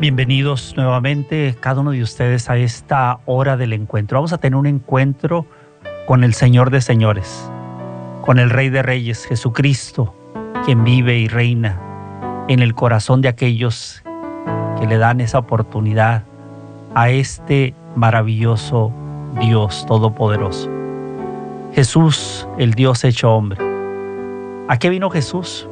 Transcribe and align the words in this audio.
Bienvenidos 0.00 0.72
nuevamente 0.78 1.54
cada 1.60 1.82
uno 1.82 1.90
de 1.90 2.02
ustedes 2.02 2.48
a 2.48 2.56
esta 2.56 3.18
hora 3.26 3.58
del 3.58 3.74
encuentro. 3.74 4.16
Vamos 4.16 4.32
a 4.32 4.38
tener 4.38 4.56
un 4.56 4.64
encuentro 4.64 5.44
con 6.06 6.24
el 6.24 6.32
Señor 6.32 6.70
de 6.70 6.80
Señores, 6.80 7.52
con 8.22 8.38
el 8.38 8.48
Rey 8.48 8.70
de 8.70 8.82
Reyes, 8.82 9.26
Jesucristo, 9.26 10.14
quien 10.64 10.84
vive 10.84 11.18
y 11.18 11.28
reina 11.28 11.78
en 12.48 12.60
el 12.60 12.74
corazón 12.74 13.20
de 13.20 13.28
aquellos 13.28 14.02
que 14.78 14.86
le 14.86 14.96
dan 14.96 15.20
esa 15.20 15.40
oportunidad 15.40 16.22
a 16.94 17.10
este 17.10 17.74
maravilloso 17.94 18.94
Dios 19.38 19.84
Todopoderoso. 19.84 20.70
Jesús, 21.74 22.48
el 22.56 22.72
Dios 22.72 23.04
hecho 23.04 23.34
hombre. 23.34 23.62
¿A 24.66 24.78
qué 24.78 24.88
vino 24.88 25.10
Jesús? 25.10 25.68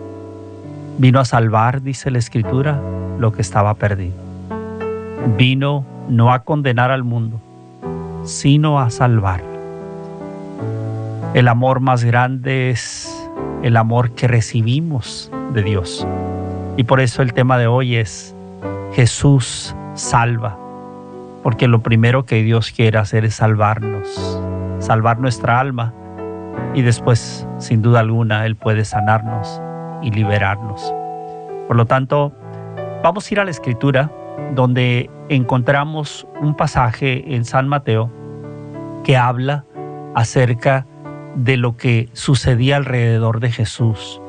Vino 0.98 1.18
a 1.18 1.24
salvar, 1.24 1.80
dice 1.80 2.10
la 2.10 2.18
Escritura, 2.18 2.78
lo 3.18 3.32
que 3.32 3.42
estaba 3.42 3.74
perdido. 3.74 4.16
Vino 5.36 5.84
no 6.08 6.32
a 6.32 6.40
condenar 6.40 6.90
al 6.90 7.04
mundo, 7.04 7.40
sino 8.24 8.80
a 8.80 8.90
salvar. 8.90 9.42
El 11.34 11.48
amor 11.48 11.80
más 11.80 12.04
grande 12.04 12.70
es 12.70 13.14
el 13.62 13.76
amor 13.76 14.12
que 14.12 14.28
recibimos 14.28 15.30
de 15.52 15.62
Dios. 15.62 16.06
Y 16.76 16.84
por 16.84 17.00
eso 17.00 17.22
el 17.22 17.32
tema 17.32 17.58
de 17.58 17.66
hoy 17.66 17.96
es 17.96 18.34
Jesús 18.94 19.74
salva. 19.94 20.56
Porque 21.42 21.68
lo 21.68 21.80
primero 21.80 22.24
que 22.24 22.42
Dios 22.42 22.72
quiere 22.72 22.98
hacer 22.98 23.24
es 23.24 23.34
salvarnos, 23.34 24.40
salvar 24.78 25.18
nuestra 25.18 25.60
alma. 25.60 25.92
Y 26.74 26.82
después, 26.82 27.46
sin 27.58 27.82
duda 27.82 28.00
alguna, 28.00 28.46
Él 28.46 28.56
puede 28.56 28.84
sanarnos 28.84 29.60
y 30.02 30.10
liberarnos. 30.10 30.92
Por 31.66 31.76
lo 31.76 31.86
tanto, 31.86 32.32
vamos 33.02 33.30
a 33.30 33.34
ir 33.34 33.40
a 33.40 33.44
la 33.44 33.50
escritura 33.50 34.10
donde 34.54 35.10
encontramos 35.28 36.26
un 36.40 36.54
pasaje 36.54 37.34
en 37.34 37.44
San 37.44 37.68
Mateo 37.68 38.10
que 39.04 39.16
habla 39.16 39.64
acerca 40.14 40.86
de 41.36 41.56
lo 41.56 41.76
que 41.76 42.08
sucedía 42.12 42.76
alrededor 42.76 43.40
de 43.40 43.50
Jesús 43.50 44.20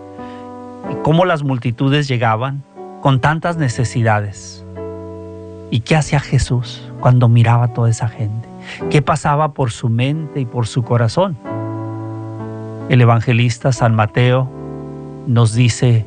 y 0.92 0.96
cómo 1.04 1.26
las 1.26 1.44
multitudes 1.44 2.08
llegaban 2.08 2.64
con 3.02 3.20
tantas 3.20 3.58
necesidades. 3.58 4.66
¿Y 5.72 5.82
qué 5.82 5.96
hacía 5.96 6.20
Jesús 6.20 6.88
cuando 7.00 7.28
miraba 7.28 7.66
a 7.66 7.74
toda 7.74 7.90
esa 7.90 8.08
gente? 8.08 8.48
¿Qué 8.90 9.02
pasaba 9.02 9.54
por 9.54 9.72
su 9.72 9.90
mente 9.90 10.42
y 10.42 10.46
por 10.46 10.68
su 10.68 10.84
corazón? 10.84 11.38
El 12.90 13.02
evangelista 13.02 13.72
San 13.72 13.96
Mateo 13.96 14.50
nos 15.28 15.54
dice 15.54 16.06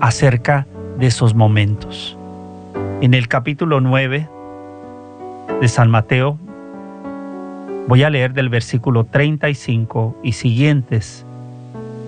acerca 0.00 0.66
de 0.98 1.06
esos 1.06 1.34
momentos. 1.34 2.18
En 3.00 3.14
el 3.14 3.28
capítulo 3.28 3.80
9 3.80 4.28
de 5.60 5.68
San 5.68 5.90
Mateo, 5.90 6.38
voy 7.86 8.02
a 8.02 8.10
leer 8.10 8.34
del 8.34 8.48
versículo 8.48 9.04
35 9.04 10.16
y 10.24 10.32
siguientes 10.32 11.24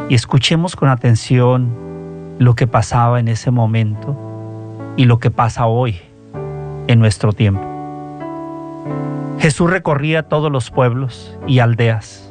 y 0.09 0.15
escuchemos 0.15 0.75
con 0.75 0.89
atención 0.89 1.71
lo 2.41 2.55
que 2.55 2.67
pasaba 2.67 3.21
en 3.21 3.29
ese 3.29 3.53
momento 3.53 4.17
y 4.97 5.05
lo 5.05 5.21
que 5.21 5.31
pasa 5.31 5.67
hoy 5.67 6.01
en 6.89 6.99
nuestro 6.99 7.33
tiempo. 7.33 7.63
Jesús 9.39 9.71
recorría 9.71 10.25
todos 10.25 10.51
los 10.51 10.71
pueblos 10.71 11.39
y 11.47 11.61
aldeas, 11.61 12.29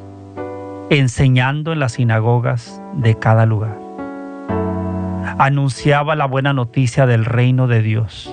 enseñando 0.89 1.71
en 1.71 1.79
las 1.79 1.93
sinagogas 1.93 2.81
de 2.95 3.15
cada 3.15 3.45
lugar 3.45 3.88
anunciaba 5.39 6.17
la 6.17 6.25
buena 6.25 6.51
noticia 6.51 7.05
del 7.05 7.23
reino 7.23 7.67
de 7.67 7.81
Dios 7.81 8.29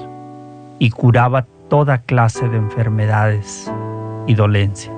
y 0.80 0.90
curaba 0.90 1.46
toda 1.70 1.98
clase 1.98 2.48
de 2.48 2.56
enfermedades 2.56 3.72
y 4.26 4.34
dolencias. 4.34 4.96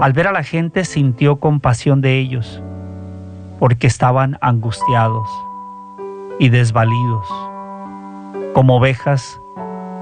Al 0.00 0.14
ver 0.14 0.28
a 0.28 0.32
la 0.32 0.42
gente 0.42 0.86
sintió 0.86 1.36
compasión 1.36 2.00
de 2.00 2.18
ellos, 2.18 2.62
porque 3.58 3.86
estaban 3.86 4.38
angustiados 4.40 5.28
y 6.38 6.48
desvalidos, 6.48 7.26
como 8.54 8.78
ovejas 8.78 9.38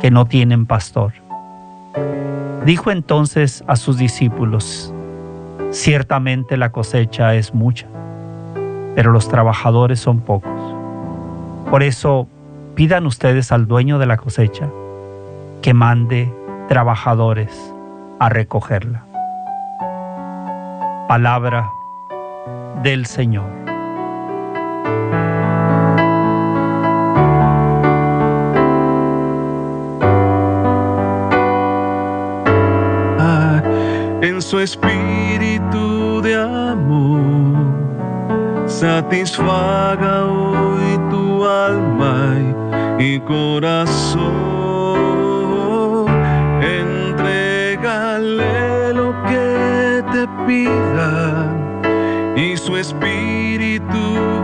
que 0.00 0.12
no 0.12 0.26
tienen 0.26 0.66
pastor. 0.66 1.14
Dijo 2.64 2.93
entonces 2.93 3.64
a 3.66 3.75
sus 3.75 3.98
discípulos, 3.98 4.94
ciertamente 5.72 6.56
la 6.56 6.70
cosecha 6.70 7.34
es 7.34 7.53
mucha 7.53 7.88
pero 8.94 9.12
los 9.12 9.28
trabajadores 9.28 10.00
son 10.00 10.21
pocos. 10.21 10.53
Por 11.71 11.82
eso 11.82 12.28
pidan 12.75 13.06
ustedes 13.06 13.53
al 13.53 13.66
dueño 13.66 13.99
de 13.99 14.06
la 14.06 14.16
cosecha 14.16 14.69
que 15.62 15.75
mande 15.75 16.32
trabajadores 16.69 17.75
a 18.19 18.28
recogerla. 18.28 19.05
Palabra 21.09 21.71
del 22.82 23.06
Señor. 23.06 23.65
en 34.22 34.41
su 34.41 34.59
espíritu 34.59 35.13
satisfaga 38.74 40.24
hoy 40.26 40.98
tu 41.10 41.44
alma 41.44 42.34
y 42.98 43.20
corazón. 43.20 44.24
Entrégale 46.80 48.12
lo 48.92 49.12
que 49.28 50.02
te 50.12 50.26
pida 50.46 51.52
y 52.36 52.56
su 52.56 52.76
espíritu 52.76 54.44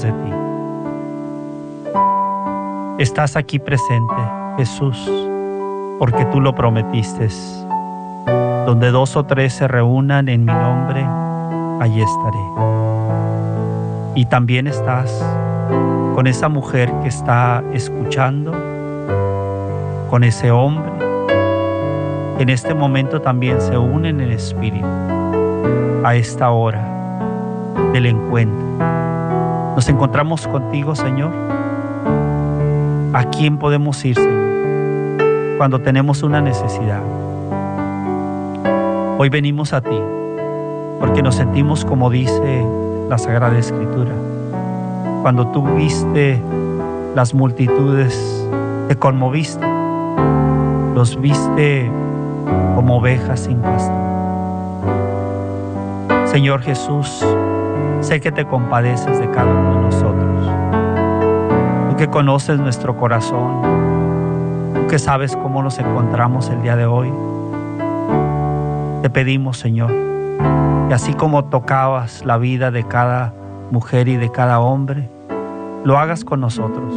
De 0.00 0.12
ti. 0.12 0.32
Estás 2.98 3.36
aquí 3.36 3.58
presente, 3.58 4.14
Jesús, 4.56 4.96
porque 5.98 6.24
tú 6.26 6.40
lo 6.40 6.54
prometiste. 6.54 7.28
Donde 8.64 8.92
dos 8.92 9.14
o 9.16 9.24
tres 9.24 9.52
se 9.52 9.68
reúnan 9.68 10.30
en 10.30 10.46
mi 10.46 10.52
nombre, 10.54 11.04
allí 11.80 12.00
estaré. 12.00 12.38
Y 14.14 14.24
también 14.24 14.68
estás 14.68 15.22
con 16.14 16.26
esa 16.26 16.48
mujer 16.48 16.90
que 17.02 17.08
está 17.08 17.62
escuchando, 17.74 18.52
con 20.08 20.24
ese 20.24 20.50
hombre. 20.50 20.92
En 22.38 22.48
este 22.48 22.72
momento 22.72 23.20
también 23.20 23.60
se 23.60 23.76
unen 23.76 24.22
en 24.22 24.30
espíritu 24.30 24.86
a 26.04 26.14
esta 26.14 26.50
hora 26.52 26.82
del 27.92 28.06
encuentro. 28.06 29.09
Nos 29.80 29.88
encontramos 29.88 30.46
contigo, 30.46 30.94
Señor, 30.94 31.30
¿A 33.14 33.24
quién 33.30 33.56
podemos 33.56 34.04
ir, 34.04 34.14
Señor, 34.14 35.56
cuando 35.56 35.80
tenemos 35.80 36.22
una 36.22 36.42
necesidad? 36.42 37.00
Hoy 39.16 39.30
venimos 39.30 39.72
a 39.72 39.80
ti 39.80 39.98
porque 40.98 41.22
nos 41.22 41.36
sentimos 41.36 41.86
como 41.86 42.10
dice 42.10 42.62
la 43.08 43.16
Sagrada 43.16 43.56
Escritura. 43.56 44.12
Cuando 45.22 45.46
tú 45.46 45.64
viste 45.74 46.42
las 47.14 47.32
multitudes, 47.32 48.46
te 48.86 48.96
conmoviste, 48.96 49.66
los 50.94 51.18
viste 51.18 51.90
como 52.74 52.98
ovejas 52.98 53.40
sin 53.40 53.56
pasto. 53.62 53.94
Señor 56.26 56.60
Jesús, 56.60 57.24
sé 58.00 58.20
que 58.20 58.32
te 58.32 58.46
compadeces 58.46 59.18
de 59.18 59.30
cada 59.30 59.52
uno 59.52 59.74
de 59.74 59.80
nosotros. 59.82 60.50
Tú 61.90 61.96
que 61.96 62.08
conoces 62.08 62.58
nuestro 62.58 62.96
corazón, 62.96 63.62
tú 64.74 64.86
que 64.88 64.98
sabes 64.98 65.36
cómo 65.36 65.62
nos 65.62 65.78
encontramos 65.78 66.48
el 66.48 66.62
día 66.62 66.76
de 66.76 66.86
hoy. 66.86 67.12
Te 69.02 69.10
pedimos, 69.10 69.58
Señor, 69.58 69.92
que 70.88 70.94
así 70.94 71.14
como 71.14 71.44
tocabas 71.44 72.24
la 72.24 72.38
vida 72.38 72.70
de 72.70 72.84
cada 72.84 73.34
mujer 73.70 74.08
y 74.08 74.16
de 74.16 74.30
cada 74.30 74.60
hombre, 74.60 75.08
lo 75.84 75.98
hagas 75.98 76.24
con 76.24 76.40
nosotros, 76.40 76.94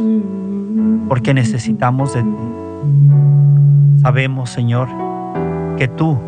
porque 1.08 1.34
necesitamos 1.34 2.14
de 2.14 2.22
ti. 2.22 4.00
Sabemos, 4.02 4.50
Señor, 4.50 4.88
que 5.76 5.88
tú 5.88 6.18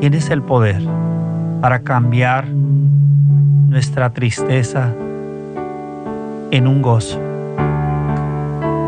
tienes 0.00 0.30
el 0.30 0.42
poder 0.42 0.82
para 1.60 1.80
cambiar 1.80 2.46
nuestra 3.72 4.10
tristeza 4.10 4.94
en 6.50 6.66
un 6.66 6.82
gozo. 6.82 7.18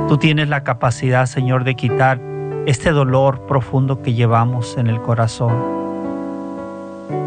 Tú 0.08 0.18
tienes 0.18 0.48
la 0.48 0.62
capacidad, 0.62 1.24
Señor, 1.26 1.64
de 1.64 1.74
quitar 1.74 2.20
este 2.66 2.92
dolor 2.92 3.46
profundo 3.46 4.02
que 4.02 4.12
llevamos 4.12 4.76
en 4.76 4.86
el 4.88 5.00
corazón 5.00 5.54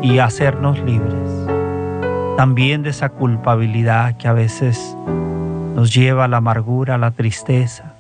y 0.01 0.19
hacernos 0.19 0.80
libres. 0.80 1.48
También 2.38 2.83
de 2.83 2.92
esa 2.92 3.09
culpabilidad 3.09 4.15
que 4.18 4.27
a 4.27 4.33
veces 4.33 4.95
nos 5.75 5.94
lleva 5.94 6.25
a 6.25 6.27
la 6.27 6.38
amargura, 6.38 6.95
a 6.95 7.00
la 7.00 7.12
tristeza, 7.12 7.95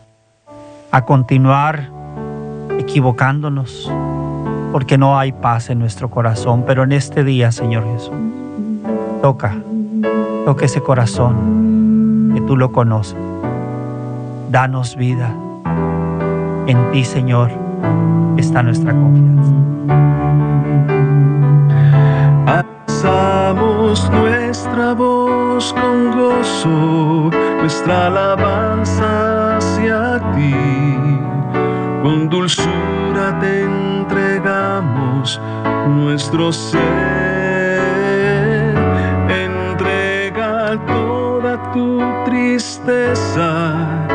a 0.91 1.05
continuar 1.05 1.89
equivocándonos, 2.77 3.91
porque 4.71 4.99
no 4.99 5.17
hay 5.17 5.31
paz 5.31 5.71
en 5.71 5.79
nuestro 5.79 6.11
corazón. 6.11 6.63
Pero 6.67 6.83
en 6.83 6.91
este 6.91 7.23
día, 7.23 7.51
Señor 7.51 7.83
Jesús, 7.93 8.11
toca, 9.21 9.55
toca 10.45 10.65
ese 10.65 10.81
corazón 10.81 12.31
que 12.33 12.41
tú 12.41 12.55
lo 12.57 12.71
conoces. 12.71 13.17
Danos 14.49 14.95
vida. 14.95 15.33
En 16.67 16.91
ti, 16.91 17.03
Señor, 17.03 17.51
está 18.37 18.63
nuestra 18.63 18.93
confianza. 18.93 19.53
Alzamos 22.45 24.09
nuestra 24.11 24.93
voz 24.93 25.73
con 25.73 26.11
gozo, 26.11 27.29
nuestra 27.59 28.07
alabanza 28.07 29.57
hacia 29.57 30.19
ti. 30.35 30.53
Con 32.03 32.29
dulzura 32.29 33.37
te 33.39 33.63
entregamos 33.63 35.41
nuestro 35.87 36.51
ser. 36.51 37.26
Tristeza 42.87 44.06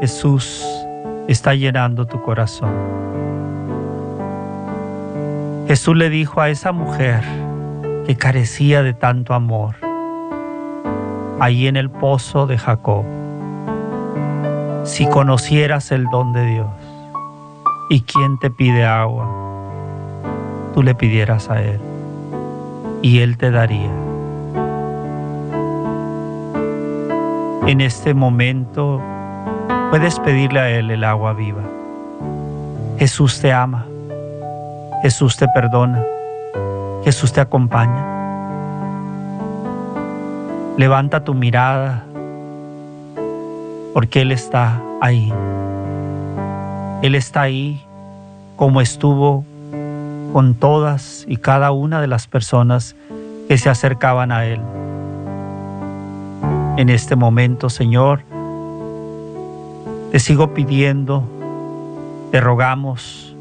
Jesús 0.00 0.64
está 1.28 1.54
llenando 1.54 2.06
tu 2.06 2.20
corazón. 2.22 2.72
Jesús 5.68 5.96
le 5.96 6.10
dijo 6.10 6.40
a 6.40 6.50
esa 6.50 6.72
mujer 6.72 7.22
que 8.06 8.16
carecía 8.16 8.82
de 8.82 8.94
tanto 8.94 9.32
amor, 9.32 9.76
ahí 11.40 11.66
en 11.66 11.76
el 11.76 11.88
pozo 11.88 12.46
de 12.46 12.58
Jacob, 12.58 13.04
si 14.84 15.06
conocieras 15.06 15.92
el 15.92 16.04
don 16.06 16.32
de 16.32 16.46
Dios 16.46 16.68
y 17.90 18.00
quién 18.00 18.38
te 18.40 18.50
pide 18.50 18.84
agua, 18.84 19.28
tú 20.74 20.82
le 20.82 20.94
pidieras 20.94 21.48
a 21.48 21.62
Él 21.62 21.80
y 23.02 23.20
Él 23.20 23.36
te 23.36 23.50
daría. 23.50 24.01
En 27.66 27.80
este 27.80 28.12
momento 28.12 29.00
puedes 29.90 30.18
pedirle 30.18 30.58
a 30.58 30.68
Él 30.68 30.90
el 30.90 31.04
agua 31.04 31.32
viva. 31.32 31.62
Jesús 32.98 33.40
te 33.40 33.52
ama, 33.52 33.86
Jesús 35.02 35.36
te 35.36 35.46
perdona, 35.48 36.02
Jesús 37.04 37.32
te 37.32 37.40
acompaña. 37.40 38.04
Levanta 40.76 41.22
tu 41.22 41.34
mirada 41.34 42.04
porque 43.94 44.22
Él 44.22 44.32
está 44.32 44.82
ahí. 45.00 45.32
Él 47.02 47.14
está 47.14 47.42
ahí 47.42 47.80
como 48.56 48.80
estuvo 48.80 49.44
con 50.32 50.54
todas 50.54 51.24
y 51.28 51.36
cada 51.36 51.70
una 51.70 52.00
de 52.00 52.08
las 52.08 52.26
personas 52.26 52.96
que 53.46 53.56
se 53.56 53.70
acercaban 53.70 54.32
a 54.32 54.46
Él. 54.46 54.60
En 56.76 56.88
este 56.88 57.16
momento, 57.16 57.70
Señor, 57.70 58.22
te 60.10 60.18
sigo 60.18 60.54
pidiendo, 60.54 61.24
te 62.30 62.40
rogamos 62.40 63.36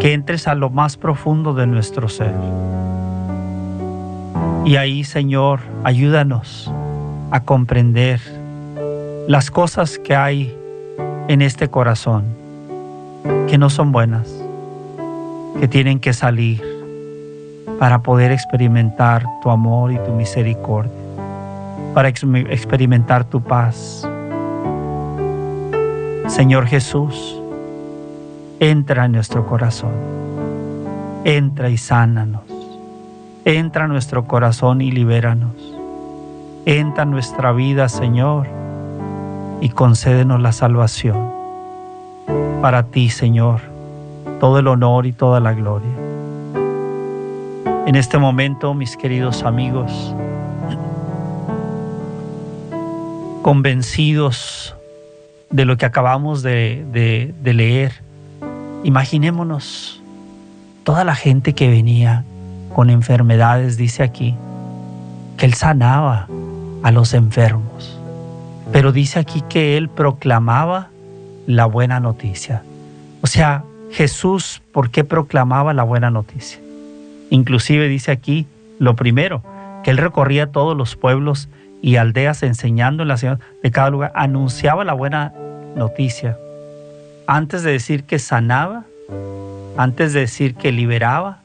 que 0.00 0.12
entres 0.12 0.46
a 0.46 0.54
lo 0.54 0.70
más 0.70 0.96
profundo 0.96 1.54
de 1.54 1.66
nuestro 1.66 2.08
ser. 2.08 2.34
Y 4.64 4.76
ahí, 4.76 5.04
Señor, 5.04 5.60
ayúdanos 5.84 6.70
a 7.30 7.40
comprender 7.40 8.20
las 9.28 9.50
cosas 9.50 9.98
que 9.98 10.14
hay 10.14 10.56
en 11.28 11.40
este 11.40 11.68
corazón, 11.68 12.24
que 13.48 13.58
no 13.58 13.70
son 13.70 13.92
buenas, 13.92 14.28
que 15.60 15.66
tienen 15.66 15.98
que 15.98 16.12
salir 16.12 16.62
para 17.78 18.02
poder 18.02 18.32
experimentar 18.32 19.24
tu 19.42 19.50
amor 19.50 19.92
y 19.92 19.98
tu 19.98 20.12
misericordia, 20.12 20.92
para 21.96 22.10
ex- 22.10 22.26
experimentar 22.50 23.24
tu 23.24 23.40
paz. 23.40 24.06
Señor 26.26 26.66
Jesús, 26.66 27.40
entra 28.60 29.06
en 29.06 29.12
nuestro 29.12 29.46
corazón, 29.46 29.92
entra 31.24 31.70
y 31.70 31.78
sánanos, 31.78 32.42
entra 33.46 33.86
en 33.86 33.92
nuestro 33.92 34.26
corazón 34.26 34.82
y 34.82 34.92
libéranos, 34.92 35.54
entra 36.66 37.04
en 37.04 37.12
nuestra 37.12 37.52
vida, 37.52 37.88
Señor, 37.88 38.46
y 39.62 39.70
concédenos 39.70 40.42
la 40.42 40.52
salvación. 40.52 41.30
Para 42.60 42.82
ti, 42.82 43.08
Señor, 43.08 43.60
todo 44.38 44.58
el 44.58 44.68
honor 44.68 45.06
y 45.06 45.12
toda 45.12 45.40
la 45.40 45.54
gloria. 45.54 45.96
En 47.86 47.96
este 47.96 48.18
momento, 48.18 48.74
mis 48.74 48.98
queridos 48.98 49.44
amigos, 49.44 50.14
convencidos 53.46 54.74
de 55.50 55.64
lo 55.66 55.76
que 55.76 55.86
acabamos 55.86 56.42
de, 56.42 56.84
de- 56.90 57.32
leer, 57.54 57.92
imaginémonos 58.82 60.02
toda 60.82 61.04
la 61.04 61.14
gente 61.14 61.52
que 61.52 61.68
venía 61.68 62.24
con 62.74 62.90
enfermedades, 62.90 63.76
dice 63.76 64.02
aquí, 64.02 64.34
que 65.36 65.46
él 65.46 65.54
sanaba 65.54 66.26
a 66.82 66.90
los 66.90 67.14
enfermos, 67.14 67.96
pero 68.72 68.90
dice 68.90 69.20
aquí 69.20 69.44
que 69.48 69.76
él 69.76 69.90
proclamaba 69.90 70.88
la 71.46 71.66
buena 71.66 72.00
noticia. 72.00 72.64
O 73.22 73.28
sea, 73.28 73.62
sea, 73.62 73.62
Jesús, 73.92 74.60
¿por 74.72 74.90
qué 74.90 75.04
proclamaba 75.04 75.72
la 75.72 75.84
buena 75.84 76.10
noticia? 76.10 76.58
Inclusive 77.30 77.86
dice 77.86 78.10
aquí, 78.10 78.48
lo 78.80 78.96
primero, 78.96 79.44
que 79.84 79.92
él 79.92 79.98
recorría 79.98 80.50
todos 80.50 80.76
los 80.76 80.96
pueblos 80.96 81.48
y 81.86 81.98
aldeas 81.98 82.42
enseñando 82.42 83.04
en 83.04 83.08
la 83.10 83.16
ciudad 83.16 83.38
de 83.62 83.70
cada 83.70 83.90
lugar, 83.90 84.10
anunciaba 84.16 84.82
la 84.82 84.92
buena 84.92 85.32
noticia. 85.76 86.36
Antes 87.28 87.62
de 87.62 87.70
decir 87.70 88.02
que 88.02 88.18
sanaba, 88.18 88.82
antes 89.76 90.12
de 90.12 90.18
decir 90.18 90.56
que 90.56 90.72
liberaba, 90.72 91.38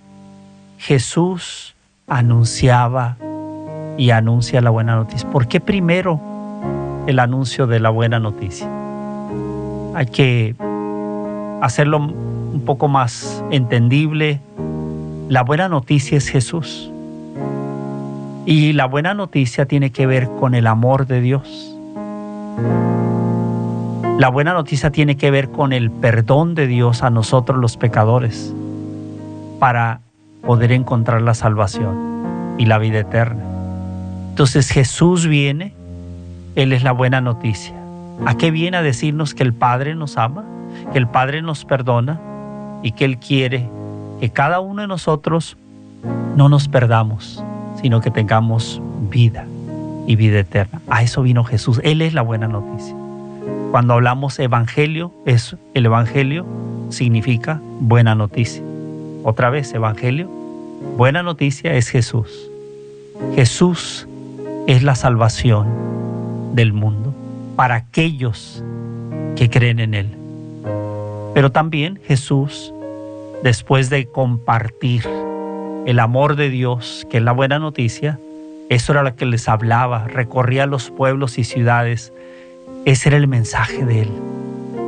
Jesús 0.79 1.75
anunciaba 2.07 3.17
y 3.99 4.09
anuncia 4.09 4.61
la 4.61 4.71
buena 4.71 4.95
noticia. 4.95 5.29
¿Por 5.29 5.47
qué 5.47 5.59
primero 5.59 6.19
el 7.05 7.19
anuncio 7.19 7.67
de 7.67 7.79
la 7.79 7.91
buena 7.91 8.19
noticia? 8.19 8.67
Hay 9.93 10.07
que 10.07 10.55
hacerlo 11.61 11.99
un 11.99 12.63
poco 12.65 12.87
más 12.87 13.43
entendible. 13.51 14.41
La 15.29 15.43
buena 15.43 15.69
noticia 15.69 16.17
es 16.17 16.29
Jesús. 16.29 16.91
Y 18.45 18.73
la 18.73 18.85
buena 18.85 19.13
noticia 19.13 19.65
tiene 19.65 19.91
que 19.91 20.07
ver 20.07 20.27
con 20.39 20.55
el 20.55 20.67
amor 20.67 21.05
de 21.05 21.21
Dios. 21.21 21.75
La 24.17 24.29
buena 24.29 24.53
noticia 24.53 24.91
tiene 24.91 25.17
que 25.17 25.31
ver 25.31 25.49
con 25.49 25.73
el 25.73 25.91
perdón 25.91 26.53
de 26.55 26.67
Dios 26.67 27.03
a 27.03 27.09
nosotros 27.09 27.57
los 27.59 27.77
pecadores 27.77 28.53
para 29.59 30.01
poder 30.45 30.71
encontrar 30.71 31.21
la 31.21 31.33
salvación 31.33 32.55
y 32.57 32.65
la 32.65 32.77
vida 32.77 32.99
eterna. 32.99 33.43
Entonces 34.29 34.69
Jesús 34.69 35.27
viene, 35.27 35.73
Él 36.55 36.73
es 36.73 36.83
la 36.83 36.91
buena 36.91 37.21
noticia. 37.21 37.75
¿A 38.25 38.35
qué 38.37 38.51
viene 38.51 38.77
a 38.77 38.81
decirnos 38.81 39.33
que 39.33 39.43
el 39.43 39.53
Padre 39.53 39.95
nos 39.95 40.17
ama, 40.17 40.43
que 40.91 40.97
el 40.97 41.07
Padre 41.07 41.41
nos 41.41 41.65
perdona 41.65 42.19
y 42.83 42.91
que 42.91 43.05
Él 43.05 43.17
quiere 43.17 43.67
que 44.19 44.29
cada 44.29 44.59
uno 44.59 44.83
de 44.83 44.87
nosotros 44.87 45.57
no 46.35 46.47
nos 46.47 46.67
perdamos, 46.67 47.43
sino 47.81 48.01
que 48.01 48.11
tengamos 48.11 48.81
vida 49.09 49.45
y 50.07 50.15
vida 50.15 50.39
eterna? 50.39 50.81
A 50.89 51.03
eso 51.03 51.21
vino 51.21 51.43
Jesús. 51.43 51.81
Él 51.83 52.01
es 52.01 52.13
la 52.13 52.21
buena 52.21 52.47
noticia. 52.47 52.95
Cuando 53.71 53.93
hablamos 53.93 54.37
evangelio, 54.39 55.11
es 55.25 55.55
el 55.73 55.85
evangelio 55.85 56.45
significa 56.89 57.61
buena 57.79 58.15
noticia. 58.15 58.61
Otra 59.23 59.49
vez, 59.49 59.73
evangelio, 59.73 60.29
buena 60.97 61.23
noticia 61.23 61.73
es 61.73 61.89
Jesús. 61.89 62.49
Jesús 63.35 64.07
es 64.67 64.83
la 64.83 64.95
salvación 64.95 65.67
del 66.53 66.73
mundo 66.73 67.13
para 67.55 67.75
aquellos 67.75 68.63
que 69.35 69.49
creen 69.49 69.79
en 69.79 69.93
Él. 69.93 70.09
Pero 71.33 71.51
también 71.51 71.99
Jesús, 72.03 72.73
después 73.43 73.89
de 73.89 74.07
compartir 74.07 75.07
el 75.85 75.99
amor 75.99 76.35
de 76.35 76.49
Dios, 76.49 77.07
que 77.09 77.17
es 77.17 77.23
la 77.23 77.31
buena 77.31 77.59
noticia, 77.59 78.19
eso 78.69 78.93
era 78.93 79.03
lo 79.03 79.15
que 79.15 79.25
les 79.25 79.49
hablaba, 79.49 80.07
recorría 80.07 80.65
los 80.65 80.91
pueblos 80.91 81.37
y 81.37 81.43
ciudades, 81.43 82.13
ese 82.85 83.09
era 83.09 83.17
el 83.17 83.27
mensaje 83.27 83.83
de 83.85 84.03
Él. 84.03 84.09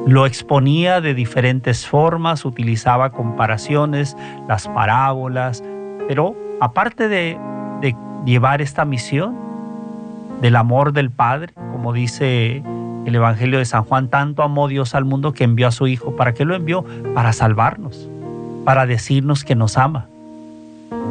Lo 0.06 0.26
exponía 0.26 1.02
de 1.02 1.14
diferentes 1.14 1.88
formas, 1.88 2.46
utilizaba 2.46 3.12
comparaciones, 3.12 4.16
las 4.48 4.68
parábolas, 4.68 5.64
pero 6.08 6.36
aparte 6.62 7.08
de, 7.08 7.38
de 7.82 7.96
llevar 8.26 8.62
esta 8.62 8.86
misión 8.86 9.36
del 10.42 10.56
amor 10.56 10.94
del 10.94 11.10
Padre, 11.10 11.54
como 11.72 11.94
dice 11.94 12.64
el 13.06 13.16
Evangelio 13.16 13.60
de 13.60 13.66
San 13.66 13.84
Juan, 13.84 14.10
tanto 14.10 14.44
amó 14.44 14.68
Dios 14.68 14.96
al 14.96 15.06
mundo 15.06 15.34
que 15.34 15.44
envió 15.44 15.68
a 15.68 15.72
su 15.72 15.88
Hijo. 15.88 16.16
¿Para 16.16 16.34
qué 16.34 16.46
lo 16.46 16.56
envió? 16.56 16.86
Para 17.14 17.34
salvarnos, 17.34 18.10
para 18.66 18.86
decirnos 18.86 19.44
que 19.44 19.56
nos 19.56 19.78
ama. 19.78 20.08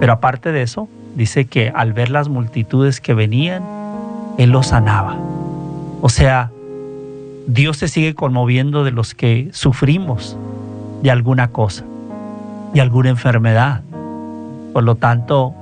Pero 0.00 0.12
aparte 0.12 0.52
de 0.52 0.62
eso, 0.62 0.88
dice 1.14 1.46
que 1.46 1.72
al 1.74 1.92
ver 1.92 2.10
las 2.10 2.28
multitudes 2.28 3.00
que 3.00 3.14
venían, 3.14 3.62
Él 4.38 4.50
los 4.50 4.68
sanaba. 4.68 5.16
O 6.00 6.08
sea, 6.08 6.50
Dios 7.46 7.76
se 7.76 7.88
sigue 7.88 8.14
conmoviendo 8.14 8.84
de 8.84 8.90
los 8.90 9.14
que 9.14 9.50
sufrimos 9.52 10.36
de 11.02 11.10
alguna 11.10 11.48
cosa, 11.48 11.84
de 12.72 12.80
alguna 12.80 13.10
enfermedad. 13.10 13.82
Por 14.72 14.84
lo 14.84 14.94
tanto, 14.94 15.54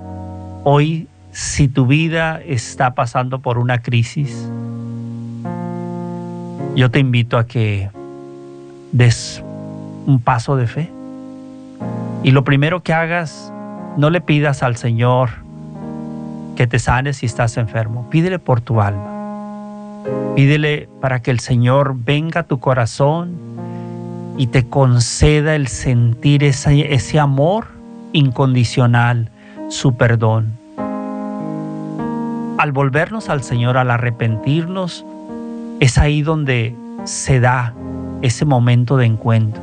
hoy 0.65 1.09
si 1.33 1.69
tu 1.69 1.87
vida 1.87 2.41
está 2.45 2.95
pasando 2.95 3.41
por 3.41 3.59
una 3.59 3.83
crisis, 3.83 4.49
yo 6.75 6.91
te 6.91 6.99
invito 6.99 7.39
a 7.39 7.47
que 7.47 7.91
des 8.93 9.43
un 10.07 10.21
paso 10.21 10.57
de 10.57 10.67
fe. 10.67 10.91
Y 12.23 12.33
lo 12.33 12.45
primero 12.45 12.83
que 12.83 12.93
hagas, 12.93 13.53
no 14.01 14.09
le 14.09 14.23
pidas 14.23 14.63
al 14.63 14.77
Señor 14.77 15.29
que 16.57 16.67
te 16.67 16.79
sane 16.79 17.13
si 17.13 17.27
estás 17.27 17.59
enfermo. 17.59 18.09
Pídele 18.09 18.39
por 18.39 18.63
tu 18.63 18.81
alma. 18.81 20.03
Pídele 20.35 20.89
para 21.03 21.21
que 21.21 21.31
el 21.31 21.39
Señor 21.39 21.95
venga 21.95 22.41
a 22.41 22.43
tu 22.45 22.61
corazón 22.61 23.37
y 24.39 24.47
te 24.47 24.67
conceda 24.67 25.55
el 25.55 25.69
sentir 25.69 26.43
ese, 26.45 26.95
ese 26.95 27.19
amor 27.19 27.67
incondicional, 28.15 29.31
su 29.69 29.95
perdón. 29.95 30.55
Al 32.57 32.73
volvernos 32.73 33.29
al 33.29 33.43
Señor, 33.43 33.77
al 33.77 33.91
arrepentirnos, 33.91 35.05
es 35.79 35.99
ahí 35.99 36.23
donde 36.23 36.75
se 37.05 37.39
da 37.39 37.75
ese 38.23 38.47
momento 38.47 38.97
de 38.97 39.05
encuentro. 39.05 39.63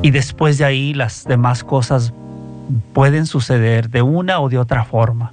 Y 0.00 0.10
después 0.12 0.56
de 0.56 0.64
ahí 0.64 0.94
las 0.94 1.24
demás 1.24 1.62
cosas 1.62 2.14
pueden 2.92 3.26
suceder 3.26 3.90
de 3.90 4.02
una 4.02 4.40
o 4.40 4.48
de 4.48 4.58
otra 4.58 4.84
forma. 4.84 5.32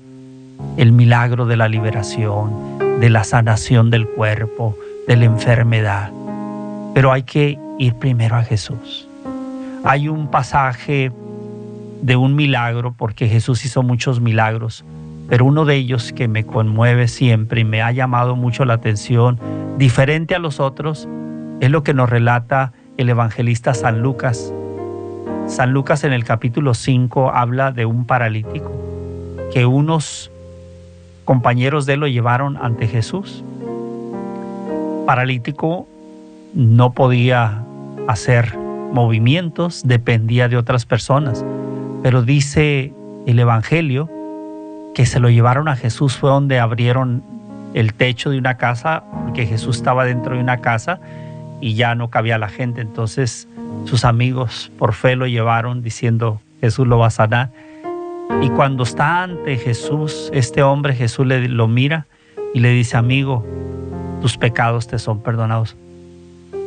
El 0.77 0.91
milagro 0.91 1.45
de 1.45 1.57
la 1.57 1.67
liberación, 1.67 2.79
de 2.99 3.09
la 3.09 3.23
sanación 3.23 3.89
del 3.89 4.07
cuerpo, 4.07 4.77
de 5.07 5.17
la 5.17 5.25
enfermedad. 5.25 6.11
Pero 6.93 7.11
hay 7.11 7.23
que 7.23 7.59
ir 7.79 7.95
primero 7.95 8.35
a 8.35 8.43
Jesús. 8.43 9.07
Hay 9.83 10.07
un 10.07 10.29
pasaje 10.29 11.11
de 12.01 12.15
un 12.15 12.35
milagro, 12.35 12.93
porque 12.97 13.27
Jesús 13.27 13.65
hizo 13.65 13.81
muchos 13.83 14.19
milagros, 14.19 14.83
pero 15.29 15.45
uno 15.45 15.65
de 15.65 15.75
ellos 15.75 16.11
que 16.13 16.27
me 16.27 16.45
conmueve 16.45 17.07
siempre 17.07 17.61
y 17.61 17.63
me 17.63 17.81
ha 17.81 17.91
llamado 17.91 18.35
mucho 18.35 18.65
la 18.65 18.75
atención, 18.75 19.39
diferente 19.77 20.35
a 20.35 20.39
los 20.39 20.59
otros, 20.59 21.07
es 21.61 21.71
lo 21.71 21.83
que 21.83 21.93
nos 21.93 22.09
relata 22.09 22.73
el 22.97 23.09
evangelista 23.09 23.73
San 23.73 24.01
Lucas. 24.01 24.53
San 25.47 25.71
Lucas 25.71 26.03
en 26.03 26.13
el 26.13 26.23
capítulo 26.23 26.73
5 26.73 27.31
habla 27.31 27.71
de 27.71 27.85
un 27.85 28.05
paralítico 28.05 28.71
que 29.53 29.65
unos 29.65 30.31
compañeros 31.25 31.85
de 31.85 31.93
él 31.93 31.99
lo 31.99 32.07
llevaron 32.07 32.57
ante 32.57 32.87
Jesús. 32.87 33.43
Paralítico 35.05 35.87
no 36.53 36.93
podía 36.93 37.63
hacer 38.07 38.57
movimientos, 38.57 39.83
dependía 39.85 40.47
de 40.47 40.57
otras 40.57 40.85
personas, 40.85 41.45
pero 42.01 42.23
dice 42.23 42.93
el 43.25 43.39
Evangelio 43.39 44.09
que 44.95 45.05
se 45.05 45.19
lo 45.19 45.29
llevaron 45.29 45.67
a 45.67 45.75
Jesús 45.75 46.17
fue 46.17 46.29
donde 46.29 46.59
abrieron 46.59 47.23
el 47.73 47.93
techo 47.93 48.29
de 48.29 48.37
una 48.37 48.57
casa, 48.57 49.03
porque 49.23 49.45
Jesús 49.45 49.77
estaba 49.77 50.05
dentro 50.05 50.35
de 50.35 50.41
una 50.41 50.57
casa 50.61 50.99
y 51.59 51.73
ya 51.73 51.95
no 51.95 52.09
cabía 52.09 52.37
la 52.37 52.49
gente. 52.49 52.81
Entonces 52.81 53.47
sus 53.85 54.05
amigos 54.05 54.71
por 54.77 54.93
fe 54.93 55.15
lo 55.15 55.27
llevaron 55.27 55.81
diciendo, 55.81 56.41
Jesús 56.61 56.87
lo 56.87 56.97
va 56.97 57.07
a 57.07 57.11
sanar. 57.11 57.51
Y 58.41 58.49
cuando 58.49 58.83
está 58.83 59.23
ante 59.23 59.57
Jesús, 59.57 60.29
este 60.33 60.63
hombre, 60.63 60.95
Jesús 60.95 61.27
le, 61.27 61.47
lo 61.47 61.67
mira 61.67 62.07
y 62.53 62.59
le 62.59 62.69
dice, 62.69 62.97
amigo, 62.97 63.45
tus 64.21 64.37
pecados 64.37 64.87
te 64.87 64.97
son 64.97 65.21
perdonados. 65.21 65.75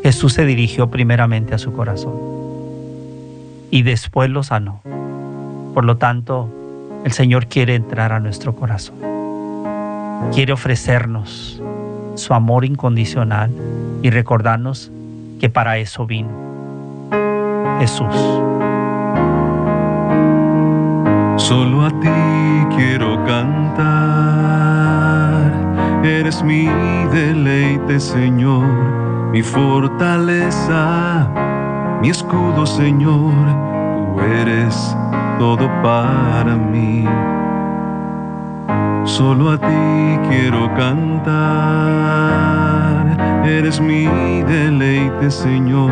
Jesús 0.03 0.35
se 0.35 0.45
dirigió 0.45 0.91
primeramente 0.91 1.55
a 1.55 1.59
su 1.59 1.73
corazón 1.73 2.15
y 3.71 3.83
después 3.83 4.31
lo 4.31 4.43
sanó. 4.43 4.83
Por 5.75 5.85
lo 5.85 5.97
tanto, 5.97 6.49
el 7.05 7.13
Señor 7.13 7.47
quiere 7.47 7.75
entrar 7.75 8.13
a 8.13 8.21
nuestro 8.21 8.55
corazón. 8.55 8.97
Quiere 10.33 10.53
ofrecernos 10.53 11.61
su 12.15 12.35
amor 12.35 12.65
incondicional 12.65 13.51
y 14.03 14.11
recordarnos 14.11 14.91
que 15.41 15.51
para 15.51 15.79
eso 15.79 16.07
vino 16.07 16.47
Jesús. 17.79 18.15
Solo 21.37 21.85
a 21.85 21.91
ti 21.91 22.09
quiero 22.77 23.25
cantar. 23.25 23.87
Eres 26.03 26.43
mi 26.43 26.69
deleite, 27.13 28.01
Señor, 28.01 28.67
mi 29.33 29.43
fortaleza, 29.43 31.29
mi 32.01 32.11
escudo, 32.11 32.67
Señor. 32.67 33.33
Tú 34.15 34.21
eres 34.21 34.97
todo 35.39 35.69
para 35.83 36.57
mí. 36.57 37.07
solo 39.07 39.51
a 39.53 39.59
ti 39.59 40.19
quiero 40.29 40.69
cantar. 40.75 42.17
Eres 43.45 43.81
mi 43.81 44.07
deleite, 44.43 45.31
Señor, 45.31 45.91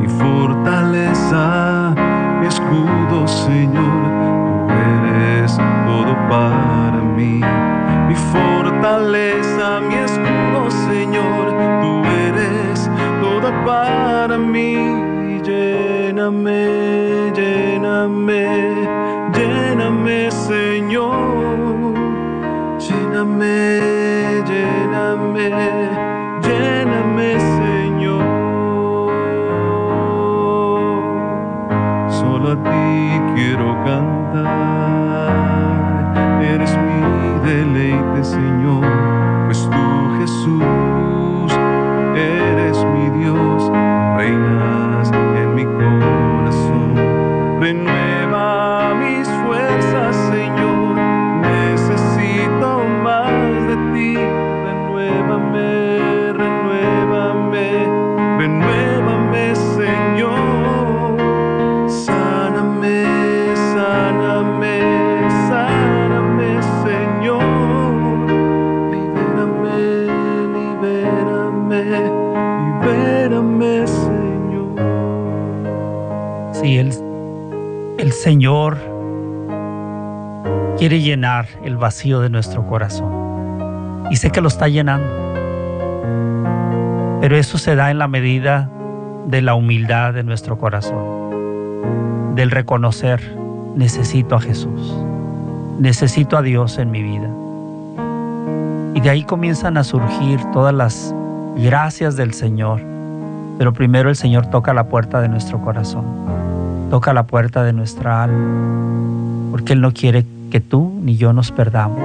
mi 0.00 0.08
fortaleza, 0.08 1.94
mi 2.40 2.46
escudo, 2.46 3.26
Señor. 3.26 4.02
Tú 4.68 4.72
eres 4.72 5.56
todo 5.86 6.16
para 6.28 7.00
mí, 7.16 7.40
mi 8.08 8.14
fortaleza, 8.14 9.80
mi 9.88 9.94
escudo, 9.94 10.70
Señor. 10.70 11.54
Tú 11.82 12.04
eres 12.28 12.90
todo 13.20 13.52
para 13.64 14.38
mí. 14.38 14.76
Lléname, 15.42 17.32
lléname, 17.34 18.88
lléname, 19.34 20.30
Señor. 20.30 21.16
Lléname, 22.78 23.80
lléname, 24.46 25.50
quiere 80.78 81.00
llenar 81.00 81.46
el 81.64 81.76
vacío 81.76 82.20
de 82.20 82.28
nuestro 82.28 82.66
corazón. 82.66 84.06
Y 84.10 84.16
sé 84.16 84.30
que 84.30 84.42
lo 84.42 84.48
está 84.48 84.68
llenando. 84.68 85.08
Pero 87.20 87.36
eso 87.36 87.56
se 87.58 87.74
da 87.74 87.90
en 87.90 87.98
la 87.98 88.08
medida 88.08 88.70
de 89.26 89.42
la 89.42 89.54
humildad 89.54 90.12
de 90.12 90.22
nuestro 90.22 90.58
corazón. 90.58 92.34
Del 92.34 92.50
reconocer, 92.50 93.20
necesito 93.74 94.34
a 94.36 94.40
Jesús. 94.40 94.94
Necesito 95.78 96.36
a 96.36 96.42
Dios 96.42 96.78
en 96.78 96.90
mi 96.90 97.02
vida. 97.02 97.30
Y 98.94 99.00
de 99.00 99.10
ahí 99.10 99.24
comienzan 99.24 99.78
a 99.78 99.84
surgir 99.84 100.40
todas 100.52 100.74
las 100.74 101.14
gracias 101.56 102.16
del 102.16 102.34
Señor. 102.34 102.82
Pero 103.58 103.72
primero 103.72 104.10
el 104.10 104.16
Señor 104.16 104.46
toca 104.50 104.74
la 104.74 104.84
puerta 104.84 105.22
de 105.22 105.28
nuestro 105.28 105.58
corazón. 105.60 106.04
Toca 106.90 107.14
la 107.14 107.26
puerta 107.26 107.64
de 107.64 107.72
nuestra 107.72 108.24
alma. 108.24 109.50
Porque 109.50 109.72
Él 109.72 109.80
no 109.80 109.92
quiere 109.92 110.24
que 110.50 110.60
tú 110.60 110.98
ni 111.02 111.16
yo 111.16 111.32
nos 111.32 111.52
perdamos. 111.52 112.00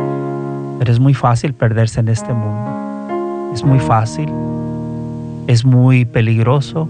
Pero 0.79 0.91
es 0.91 1.00
muy 1.00 1.13
fácil 1.13 1.53
perderse 1.53 2.00
en 2.00 2.07
este 2.07 2.33
mundo. 2.33 3.51
Es 3.53 3.63
muy 3.63 3.79
fácil. 3.79 4.29
Es 5.48 5.65
muy 5.65 6.05
peligroso 6.05 6.88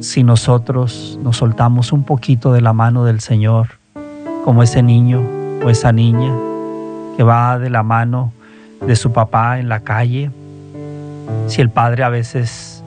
si 0.00 0.22
nosotros 0.22 1.18
nos 1.22 1.38
soltamos 1.38 1.92
un 1.92 2.04
poquito 2.04 2.52
de 2.52 2.60
la 2.60 2.72
mano 2.72 3.04
del 3.04 3.20
Señor, 3.20 3.78
como 4.44 4.62
ese 4.62 4.82
niño 4.82 5.22
o 5.64 5.70
esa 5.70 5.92
niña 5.92 6.32
que 7.16 7.22
va 7.22 7.58
de 7.58 7.70
la 7.70 7.82
mano 7.82 8.32
de 8.86 8.96
su 8.96 9.12
papá 9.12 9.58
en 9.58 9.68
la 9.68 9.80
calle. 9.80 10.30
Si 11.46 11.60
el 11.60 11.70
padre 11.70 12.04
a 12.04 12.08
veces 12.08 12.82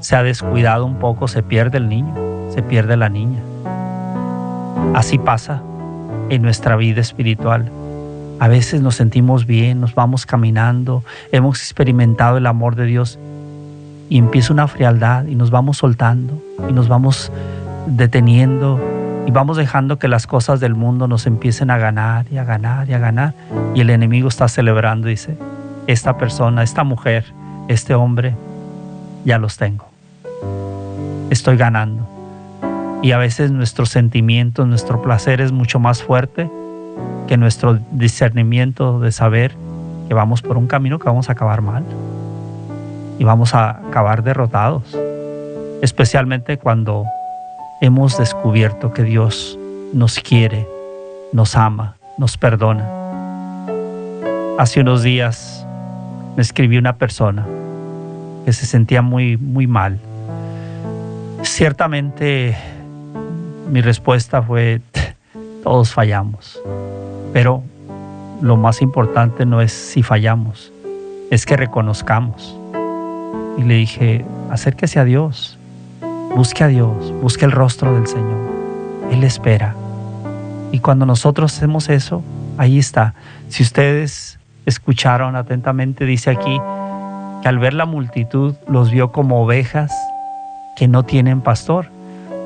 se 0.00 0.16
ha 0.16 0.22
descuidado 0.22 0.86
un 0.86 0.96
poco, 0.96 1.28
se 1.28 1.42
pierde 1.42 1.78
el 1.78 1.88
niño, 1.88 2.14
se 2.50 2.62
pierde 2.62 2.96
la 2.96 3.08
niña. 3.08 3.40
Así 4.94 5.18
pasa 5.18 5.62
en 6.28 6.42
nuestra 6.42 6.76
vida 6.76 7.00
espiritual. 7.00 7.70
A 8.38 8.48
veces 8.48 8.80
nos 8.80 8.96
sentimos 8.96 9.46
bien, 9.46 9.80
nos 9.80 9.94
vamos 9.94 10.24
caminando, 10.24 11.04
hemos 11.32 11.58
experimentado 11.60 12.38
el 12.38 12.46
amor 12.46 12.74
de 12.74 12.86
Dios 12.86 13.18
y 14.08 14.18
empieza 14.18 14.52
una 14.52 14.66
frialdad 14.66 15.26
y 15.26 15.34
nos 15.34 15.50
vamos 15.50 15.78
soltando 15.78 16.42
y 16.68 16.72
nos 16.72 16.88
vamos 16.88 17.30
deteniendo 17.86 18.80
y 19.26 19.30
vamos 19.30 19.56
dejando 19.56 19.98
que 19.98 20.08
las 20.08 20.26
cosas 20.26 20.58
del 20.60 20.74
mundo 20.74 21.06
nos 21.06 21.26
empiecen 21.26 21.70
a 21.70 21.78
ganar 21.78 22.26
y 22.30 22.38
a 22.38 22.44
ganar 22.44 22.88
y 22.88 22.94
a 22.94 22.98
ganar 22.98 23.34
y 23.74 23.80
el 23.82 23.90
enemigo 23.90 24.28
está 24.28 24.48
celebrando 24.48 25.08
dice, 25.08 25.36
esta 25.86 26.16
persona, 26.16 26.62
esta 26.62 26.84
mujer, 26.84 27.24
este 27.68 27.94
hombre, 27.94 28.34
ya 29.24 29.38
los 29.38 29.56
tengo. 29.56 29.86
Estoy 31.30 31.56
ganando. 31.56 32.19
Y 33.02 33.12
a 33.12 33.18
veces 33.18 33.50
nuestro 33.50 33.86
sentimiento, 33.86 34.66
nuestro 34.66 35.00
placer 35.00 35.40
es 35.40 35.52
mucho 35.52 35.78
más 35.78 36.02
fuerte 36.02 36.50
que 37.28 37.36
nuestro 37.38 37.78
discernimiento 37.92 39.00
de 39.00 39.10
saber 39.10 39.54
que 40.08 40.14
vamos 40.14 40.42
por 40.42 40.58
un 40.58 40.66
camino 40.66 40.98
que 40.98 41.06
vamos 41.06 41.28
a 41.28 41.32
acabar 41.32 41.62
mal 41.62 41.84
y 43.18 43.24
vamos 43.24 43.54
a 43.54 43.70
acabar 43.70 44.22
derrotados, 44.22 44.98
especialmente 45.82 46.58
cuando 46.58 47.06
hemos 47.80 48.18
descubierto 48.18 48.92
que 48.92 49.02
Dios 49.02 49.58
nos 49.94 50.20
quiere, 50.20 50.66
nos 51.32 51.56
ama, 51.56 51.96
nos 52.18 52.36
perdona. 52.36 52.86
Hace 54.58 54.80
unos 54.80 55.02
días 55.02 55.66
me 56.36 56.42
escribió 56.42 56.78
una 56.78 56.96
persona 56.96 57.46
que 58.44 58.52
se 58.52 58.66
sentía 58.66 59.00
muy, 59.00 59.38
muy 59.38 59.66
mal. 59.66 59.98
Ciertamente 61.42 62.56
mi 63.70 63.80
respuesta 63.80 64.42
fue, 64.42 64.80
todos 65.62 65.92
fallamos, 65.92 66.60
pero 67.32 67.62
lo 68.42 68.56
más 68.56 68.82
importante 68.82 69.46
no 69.46 69.60
es 69.60 69.72
si 69.72 70.02
fallamos, 70.02 70.72
es 71.30 71.46
que 71.46 71.56
reconozcamos. 71.56 72.58
Y 73.58 73.62
le 73.62 73.74
dije, 73.74 74.24
acérquese 74.50 74.98
a 74.98 75.04
Dios, 75.04 75.56
busque 76.34 76.64
a 76.64 76.68
Dios, 76.68 77.12
busque 77.22 77.44
el 77.44 77.52
rostro 77.52 77.94
del 77.94 78.06
Señor. 78.06 78.38
Él 79.12 79.22
espera. 79.22 79.74
Y 80.72 80.80
cuando 80.80 81.06
nosotros 81.06 81.54
hacemos 81.54 81.88
eso, 81.90 82.22
ahí 82.58 82.78
está. 82.78 83.14
Si 83.48 83.62
ustedes 83.62 84.38
escucharon 84.66 85.36
atentamente, 85.36 86.06
dice 86.06 86.30
aquí 86.30 86.60
que 87.42 87.48
al 87.48 87.58
ver 87.58 87.74
la 87.74 87.86
multitud 87.86 88.54
los 88.66 88.90
vio 88.90 89.12
como 89.12 89.42
ovejas 89.42 89.92
que 90.76 90.88
no 90.88 91.04
tienen 91.04 91.40
pastor. 91.40 91.86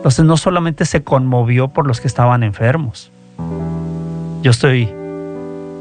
Entonces 0.05 0.27
no 0.27 0.37
solamente 0.37 0.85
se 0.85 1.03
conmovió 1.03 1.69
por 1.69 1.87
los 1.87 2.03
que 2.03 2.09
estaban 2.09 2.43
enfermos. 2.43 3.11
Yo 4.43 4.51
estoy 4.51 4.93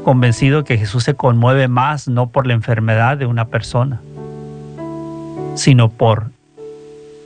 convencido 0.02 0.64
que 0.64 0.78
Jesús 0.78 1.04
se 1.04 1.12
conmueve 1.12 1.68
más 1.68 2.08
no 2.08 2.30
por 2.30 2.46
la 2.46 2.54
enfermedad 2.54 3.18
de 3.18 3.26
una 3.26 3.48
persona, 3.48 4.00
sino 5.56 5.90
por 5.90 6.30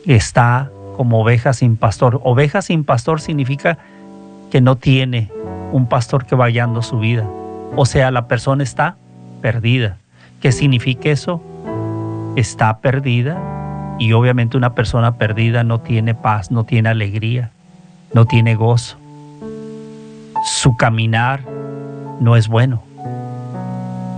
está 0.07 0.73
como 0.97 1.21
oveja 1.21 1.53
sin 1.53 1.77
pastor. 1.77 2.21
Oveja 2.25 2.63
sin 2.63 2.83
pastor 2.83 3.21
significa 3.21 3.79
que 4.51 4.61
no 4.61 4.75
tiene 4.75 5.31
un 5.71 5.89
pastor 5.89 6.27
que 6.27 6.35
va 6.35 6.49
guiando 6.49 6.83
su 6.83 6.99
vida. 6.99 7.25
O 7.77 7.87
sea, 7.87 8.11
la 8.11 8.27
persona 8.27 8.65
está 8.65 8.97
perdida. 9.41 9.99
¿Qué 10.41 10.51
significa 10.51 11.11
eso? 11.11 11.41
Está 12.35 12.79
perdida 12.79 13.39
y 13.99 14.13
obviamente 14.13 14.57
una 14.57 14.75
persona 14.75 15.17
perdida 15.17 15.65
no 15.65 15.81
tiene 15.81 16.15
paz, 16.15 16.51
no 16.51 16.65
tiene 16.65 16.89
alegría, 16.89 17.51
no 18.15 18.27
tiene 18.27 18.55
gozo. 18.55 18.97
Su 20.45 20.77
caminar 20.77 21.41
no 22.21 22.37
es 22.37 22.49
bueno. 22.49 22.83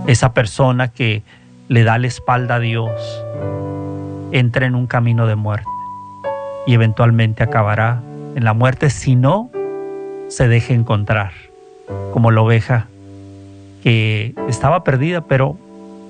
Esa 0.07 0.33
persona 0.33 0.87
que 0.87 1.23
le 1.67 1.83
da 1.83 1.97
la 1.97 2.07
espalda 2.07 2.55
a 2.55 2.59
Dios 2.59 2.91
entra 4.31 4.65
en 4.65 4.75
un 4.75 4.87
camino 4.87 5.25
de 5.27 5.35
muerte 5.35 5.67
y 6.67 6.73
eventualmente 6.73 7.43
acabará 7.43 8.01
en 8.35 8.43
la 8.43 8.53
muerte 8.53 8.89
si 8.89 9.15
no 9.15 9.49
se 10.29 10.47
deja 10.47 10.73
encontrar, 10.73 11.31
como 12.13 12.31
la 12.31 12.41
oveja 12.41 12.87
que 13.83 14.33
estaba 14.47 14.83
perdida, 14.83 15.21
pero 15.21 15.57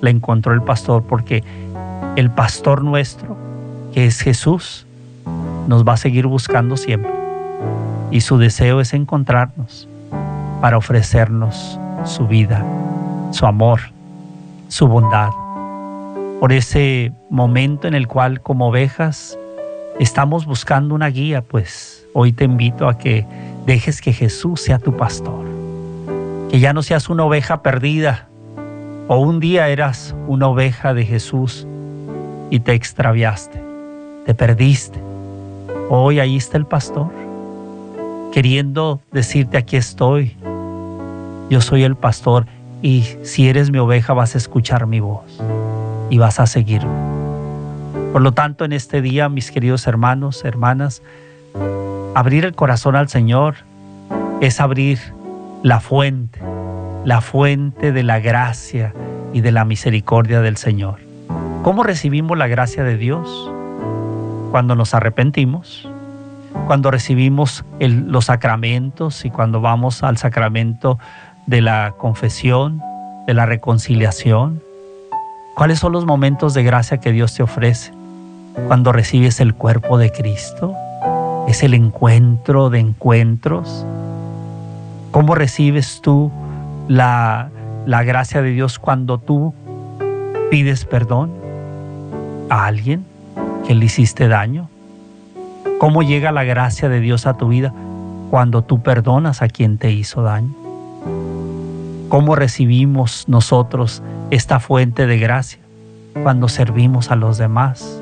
la 0.01 0.09
encontró 0.09 0.53
el 0.53 0.61
pastor 0.61 1.03
porque 1.03 1.43
el 2.15 2.29
pastor 2.29 2.83
nuestro, 2.83 3.37
que 3.93 4.05
es 4.05 4.21
Jesús, 4.21 4.85
nos 5.67 5.87
va 5.87 5.93
a 5.93 5.97
seguir 5.97 6.27
buscando 6.27 6.77
siempre. 6.77 7.11
Y 8.11 8.21
su 8.21 8.37
deseo 8.37 8.81
es 8.81 8.93
encontrarnos 8.93 9.87
para 10.61 10.77
ofrecernos 10.77 11.79
su 12.05 12.27
vida 12.27 12.65
su 13.33 13.45
amor, 13.45 13.79
su 14.67 14.87
bondad, 14.87 15.29
por 16.39 16.51
ese 16.51 17.11
momento 17.29 17.87
en 17.87 17.93
el 17.93 18.07
cual 18.07 18.41
como 18.41 18.67
ovejas 18.67 19.37
estamos 19.99 20.45
buscando 20.45 20.95
una 20.95 21.07
guía, 21.07 21.41
pues 21.41 22.05
hoy 22.13 22.33
te 22.33 22.45
invito 22.45 22.87
a 22.89 22.97
que 22.97 23.25
dejes 23.65 24.01
que 24.01 24.11
Jesús 24.11 24.61
sea 24.61 24.79
tu 24.79 24.97
pastor, 24.97 25.45
que 26.49 26.59
ya 26.59 26.73
no 26.73 26.83
seas 26.83 27.09
una 27.09 27.23
oveja 27.23 27.61
perdida, 27.61 28.27
o 29.07 29.17
un 29.17 29.39
día 29.39 29.69
eras 29.69 30.15
una 30.27 30.47
oveja 30.47 30.93
de 30.93 31.05
Jesús 31.05 31.67
y 32.49 32.59
te 32.59 32.73
extraviaste, 32.73 33.61
te 34.25 34.33
perdiste. 34.33 34.99
Hoy 35.89 36.19
ahí 36.19 36.37
está 36.37 36.57
el 36.57 36.65
pastor, 36.65 37.11
queriendo 38.31 39.01
decirte 39.11 39.57
aquí 39.57 39.75
estoy, 39.75 40.37
yo 41.49 41.59
soy 41.59 41.83
el 41.83 41.95
pastor 41.95 42.45
y 42.81 43.03
si 43.23 43.49
eres 43.49 43.71
mi 43.71 43.77
oveja 43.77 44.13
vas 44.13 44.35
a 44.35 44.37
escuchar 44.37 44.87
mi 44.87 44.99
voz 44.99 45.41
y 46.09 46.17
vas 46.17 46.39
a 46.39 46.47
seguirme. 46.47 46.91
Por 48.13 48.21
lo 48.21 48.33
tanto, 48.33 48.65
en 48.65 48.73
este 48.73 49.01
día, 49.01 49.29
mis 49.29 49.51
queridos 49.51 49.87
hermanos, 49.87 50.43
hermanas, 50.45 51.01
abrir 52.13 52.45
el 52.45 52.55
corazón 52.55 52.95
al 52.95 53.09
Señor 53.09 53.55
es 54.39 54.59
abrir 54.59 54.99
la 55.63 55.79
fuente, 55.79 56.39
la 57.05 57.21
fuente 57.21 57.91
de 57.91 58.03
la 58.03 58.19
gracia 58.19 58.93
y 59.33 59.41
de 59.41 59.51
la 59.51 59.65
misericordia 59.65 60.41
del 60.41 60.57
Señor. 60.57 60.99
¿Cómo 61.63 61.83
recibimos 61.83 62.37
la 62.37 62.47
gracia 62.47 62.83
de 62.83 62.97
Dios? 62.97 63.51
Cuando 64.51 64.75
nos 64.75 64.93
arrepentimos, 64.93 65.89
cuando 66.67 66.91
recibimos 66.91 67.65
los 67.79 68.25
sacramentos 68.25 69.25
y 69.25 69.29
cuando 69.29 69.61
vamos 69.61 70.03
al 70.03 70.17
sacramento 70.17 70.99
de 71.47 71.61
la 71.61 71.93
confesión, 71.97 72.81
de 73.27 73.33
la 73.33 73.45
reconciliación? 73.45 74.61
¿Cuáles 75.55 75.79
son 75.79 75.91
los 75.91 76.05
momentos 76.05 76.53
de 76.53 76.63
gracia 76.63 76.97
que 76.99 77.11
Dios 77.11 77.33
te 77.33 77.43
ofrece? 77.43 77.93
Cuando 78.67 78.91
recibes 78.91 79.39
el 79.39 79.53
cuerpo 79.53 79.97
de 79.97 80.11
Cristo, 80.11 80.75
es 81.47 81.63
el 81.63 81.73
encuentro 81.73 82.69
de 82.69 82.79
encuentros. 82.79 83.85
¿Cómo 85.11 85.35
recibes 85.35 86.01
tú 86.01 86.31
la, 86.87 87.49
la 87.85 88.03
gracia 88.03 88.41
de 88.41 88.51
Dios 88.51 88.79
cuando 88.79 89.17
tú 89.17 89.53
pides 90.49 90.85
perdón 90.85 91.31
a 92.49 92.65
alguien 92.65 93.05
le 93.79 93.85
hiciste 93.85 94.27
daño? 94.27 94.69
¿Cómo 95.79 96.03
llega 96.03 96.31
la 96.31 96.43
gracia 96.43 96.89
de 96.89 96.99
Dios 96.99 97.25
a 97.25 97.37
tu 97.37 97.47
vida 97.47 97.73
cuando 98.29 98.63
tú 98.63 98.81
perdonas 98.81 99.41
a 99.41 99.47
quien 99.47 99.77
te 99.77 99.91
hizo 99.91 100.21
daño? 100.21 100.53
¿Cómo 102.09 102.35
recibimos 102.35 103.25
nosotros 103.27 104.03
esta 104.29 104.59
fuente 104.59 105.07
de 105.07 105.17
gracia? 105.17 105.59
Cuando 106.23 106.49
servimos 106.49 107.09
a 107.09 107.15
los 107.15 107.37
demás. 107.37 107.99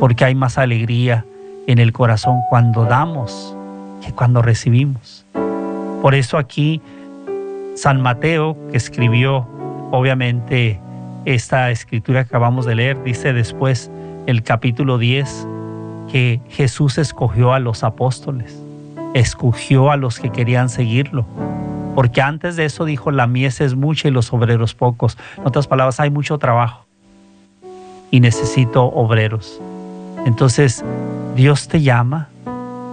Porque 0.00 0.24
hay 0.24 0.34
más 0.34 0.58
alegría 0.58 1.24
en 1.66 1.78
el 1.78 1.92
corazón 1.92 2.40
cuando 2.48 2.84
damos 2.84 3.54
que 4.04 4.12
cuando 4.12 4.42
recibimos. 4.42 5.24
Por 6.02 6.14
eso 6.14 6.38
aquí 6.38 6.80
San 7.74 8.00
Mateo, 8.00 8.56
que 8.70 8.76
escribió 8.76 9.46
obviamente 9.92 10.80
esta 11.26 11.70
escritura 11.70 12.24
que 12.24 12.28
acabamos 12.28 12.66
de 12.66 12.74
leer, 12.74 13.02
dice 13.04 13.32
después 13.32 13.90
el 14.28 14.42
capítulo 14.42 14.98
10 14.98 15.46
que 16.12 16.42
Jesús 16.50 16.98
escogió 16.98 17.54
a 17.54 17.60
los 17.60 17.82
apóstoles, 17.82 18.62
escogió 19.14 19.90
a 19.90 19.96
los 19.96 20.18
que 20.18 20.28
querían 20.28 20.68
seguirlo, 20.68 21.24
porque 21.94 22.20
antes 22.20 22.54
de 22.56 22.66
eso 22.66 22.84
dijo, 22.84 23.10
la 23.10 23.26
mies 23.26 23.62
es 23.62 23.74
mucha 23.74 24.06
y 24.06 24.10
los 24.10 24.30
obreros 24.30 24.74
pocos. 24.74 25.16
En 25.38 25.46
otras 25.46 25.66
palabras, 25.66 25.98
hay 25.98 26.10
mucho 26.10 26.36
trabajo 26.36 26.84
y 28.10 28.20
necesito 28.20 28.84
obreros. 28.84 29.62
Entonces, 30.26 30.84
Dios 31.34 31.66
te 31.68 31.80
llama, 31.80 32.28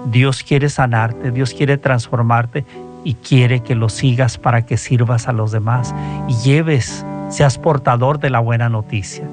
Dios 0.10 0.42
quiere 0.42 0.70
sanarte, 0.70 1.32
Dios 1.32 1.54
quiere 1.54 1.78
transformarte 1.78 2.64
y 3.04 3.16
quiere 3.16 3.60
que 3.60 3.76
lo 3.76 3.90
sigas 3.90 4.38
para 4.38 4.66
que 4.66 4.78
sirvas 4.78 5.28
a 5.28 5.34
los 5.34 5.52
demás 5.52 5.94
y 6.30 6.34
lleves, 6.36 7.06
seas 7.28 7.58
portador 7.58 8.20
de 8.20 8.30
la 8.30 8.40
buena 8.40 8.70
noticia. 8.70 9.28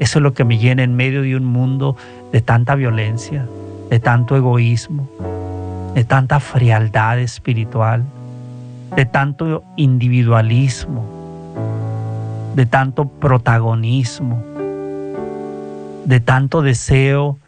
Eso 0.00 0.18
es 0.18 0.22
lo 0.22 0.34
que 0.34 0.44
me 0.44 0.58
llena 0.58 0.82
en 0.82 0.96
medio 0.96 1.22
de 1.22 1.36
un 1.36 1.44
mundo 1.44 1.96
de 2.32 2.40
tanta 2.40 2.74
violencia, 2.74 3.46
de 3.88 4.00
tanto 4.00 4.36
egoísmo, 4.36 5.08
de 5.94 6.04
tanta 6.04 6.40
frialdad 6.40 7.20
espiritual 7.20 8.04
de 8.96 9.06
tanto 9.06 9.62
individualismo, 9.76 11.04
de 12.54 12.66
tanto 12.66 13.06
protagonismo, 13.06 14.42
de 16.04 16.20
tanto 16.20 16.62
deseo 16.62 17.38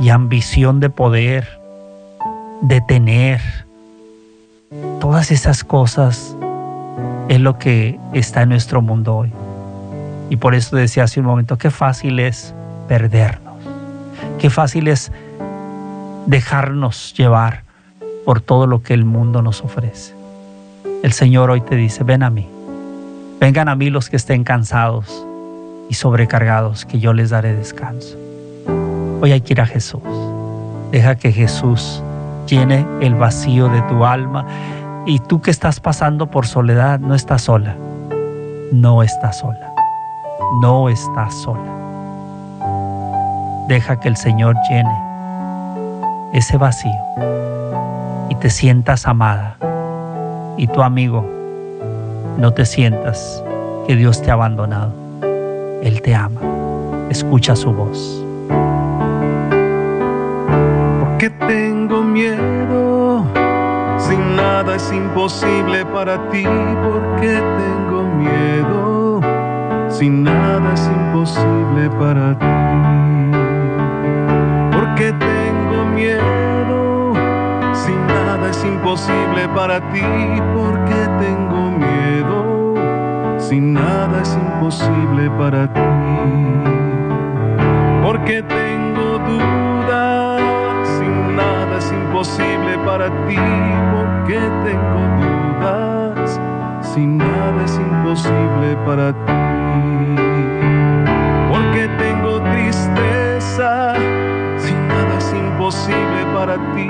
y 0.00 0.08
ambición 0.08 0.80
de 0.80 0.90
poder, 0.90 1.60
de 2.62 2.80
tener. 2.80 3.40
Todas 5.00 5.30
esas 5.30 5.64
cosas 5.64 6.34
es 7.28 7.40
lo 7.40 7.58
que 7.58 7.98
está 8.12 8.42
en 8.42 8.48
nuestro 8.50 8.80
mundo 8.80 9.16
hoy. 9.16 9.32
Y 10.30 10.36
por 10.36 10.54
eso 10.54 10.76
decía 10.76 11.04
hace 11.04 11.20
un 11.20 11.26
momento, 11.26 11.58
qué 11.58 11.70
fácil 11.70 12.18
es 12.18 12.54
perdernos, 12.88 13.56
qué 14.38 14.50
fácil 14.50 14.88
es 14.88 15.12
dejarnos 16.26 17.14
llevar 17.14 17.62
por 18.24 18.40
todo 18.40 18.66
lo 18.66 18.82
que 18.82 18.94
el 18.94 19.04
mundo 19.04 19.42
nos 19.42 19.62
ofrece. 19.62 20.14
El 21.02 21.12
Señor 21.12 21.50
hoy 21.50 21.60
te 21.60 21.76
dice, 21.76 22.02
ven 22.02 22.22
a 22.22 22.30
mí. 22.30 22.48
Vengan 23.38 23.68
a 23.68 23.76
mí 23.76 23.90
los 23.90 24.10
que 24.10 24.16
estén 24.16 24.42
cansados 24.44 25.24
y 25.88 25.94
sobrecargados, 25.94 26.84
que 26.84 26.98
yo 26.98 27.12
les 27.12 27.30
daré 27.30 27.54
descanso. 27.54 28.16
Hoy 29.20 29.32
hay 29.32 29.40
que 29.40 29.52
ir 29.52 29.60
a 29.60 29.66
Jesús. 29.66 30.02
Deja 30.90 31.14
que 31.14 31.30
Jesús 31.30 32.02
llene 32.46 32.86
el 33.00 33.14
vacío 33.14 33.68
de 33.68 33.82
tu 33.82 34.04
alma. 34.04 34.46
Y 35.06 35.20
tú 35.20 35.40
que 35.40 35.50
estás 35.50 35.78
pasando 35.78 36.30
por 36.30 36.46
soledad, 36.46 36.98
no 36.98 37.14
estás 37.14 37.42
sola. 37.42 37.76
No 38.72 39.02
estás 39.02 39.38
sola. 39.38 39.75
No 40.54 40.88
estás 40.88 41.34
sola. 41.34 41.72
Deja 43.68 43.98
que 44.00 44.08
el 44.08 44.16
Señor 44.16 44.56
llene 44.70 45.02
ese 46.32 46.56
vacío 46.56 46.92
y 48.28 48.34
te 48.36 48.50
sientas 48.50 49.06
amada 49.06 49.56
y 50.56 50.66
tu 50.66 50.82
amigo, 50.82 51.24
no 52.38 52.52
te 52.52 52.64
sientas 52.64 53.42
que 53.86 53.96
Dios 53.96 54.22
te 54.22 54.30
ha 54.30 54.34
abandonado. 54.34 54.92
Él 55.82 56.00
te 56.02 56.14
ama. 56.14 56.40
Escucha 57.10 57.54
su 57.54 57.72
voz. 57.72 58.24
Porque 61.00 61.30
tengo 61.46 62.02
miedo, 62.02 63.24
sin 63.98 64.36
nada 64.36 64.76
es 64.76 64.92
imposible 64.92 65.84
para 65.86 66.16
ti. 66.30 66.44
Porque 66.44 67.40
tengo 67.58 68.02
miedo, 68.02 68.85
sin 69.98 70.24
nada 70.24 70.72
es 70.74 70.86
imposible 70.86 71.90
para 71.98 72.38
ti. 72.38 72.46
Porque 74.72 75.12
tengo 75.12 75.84
miedo 75.94 76.46
es 78.50 78.64
imposible 78.64 79.48
para 79.54 79.80
ti 79.92 80.02
porque 80.54 81.08
tengo 81.18 81.70
miedo. 81.72 82.74
Sin 83.38 83.74
nada 83.74 84.22
es 84.22 84.34
imposible 84.34 85.30
para 85.38 85.66
ti. 85.72 85.80
Porque 88.02 88.42
tengo 88.42 89.18
dudas. 89.18 90.88
Sin 90.98 91.36
nada 91.36 91.78
es 91.78 91.92
imposible 91.92 92.78
para 92.84 93.06
ti 93.26 93.36
porque 93.94 94.38
tengo 94.64 95.00
dudas. 95.20 96.40
Sin 96.82 97.18
nada 97.18 97.64
es 97.64 97.76
imposible 97.76 98.76
para 98.86 99.12
ti. 99.12 99.35
Ti 106.74 106.88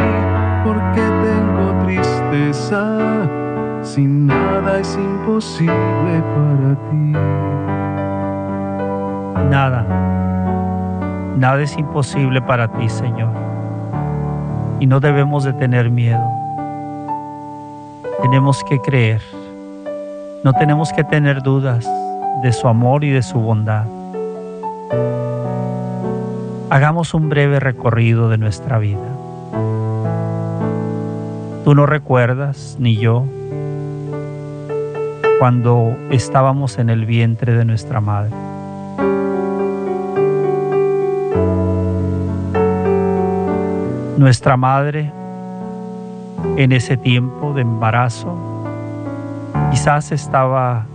porque 0.65 1.01
tengo 1.01 1.85
tristeza, 1.85 2.99
sin 3.83 4.27
nada 4.27 4.81
es 4.81 4.97
imposible 4.97 6.23
para 6.35 6.75
ti. 6.91 7.13
Nada, 9.49 9.87
nada 11.37 11.63
es 11.63 11.77
imposible 11.79 12.43
para 12.43 12.67
ti, 12.69 12.89
Señor. 12.89 13.31
Y 14.81 14.87
no 14.87 14.99
debemos 14.99 15.45
de 15.45 15.53
tener 15.53 15.91
miedo. 15.91 16.25
Tenemos 18.23 18.65
que 18.65 18.81
creer. 18.81 19.23
No 20.43 20.53
tenemos 20.53 20.93
que 20.93 21.05
tener 21.05 21.43
dudas 21.43 21.89
de 22.43 22.53
su 22.53 22.67
amor 22.67 23.05
y 23.05 23.11
de 23.11 23.23
su 23.23 23.39
bondad. 23.39 23.87
Hagamos 26.71 27.15
un 27.15 27.29
breve 27.29 27.61
recorrido 27.61 28.29
de 28.29 28.39
nuestra 28.39 28.79
vida. 28.79 29.26
Tú 31.67 31.75
no 31.75 31.85
recuerdas, 31.85 32.77
ni 32.79 32.97
yo, 32.97 33.27
cuando 35.41 35.97
estábamos 36.13 36.79
en 36.79 36.91
el 36.91 37.07
vientre 37.07 37.55
de 37.55 37.65
nuestra 37.65 38.01
madre. 38.01 38.31
Nuestra 44.17 44.57
madre 44.57 45.11
en 46.57 46.71
ese 46.71 46.97
tiempo 46.97 47.53
de 47.53 47.63
embarazo 47.63 48.39
quizás 49.73 50.13
estaba 50.13 50.87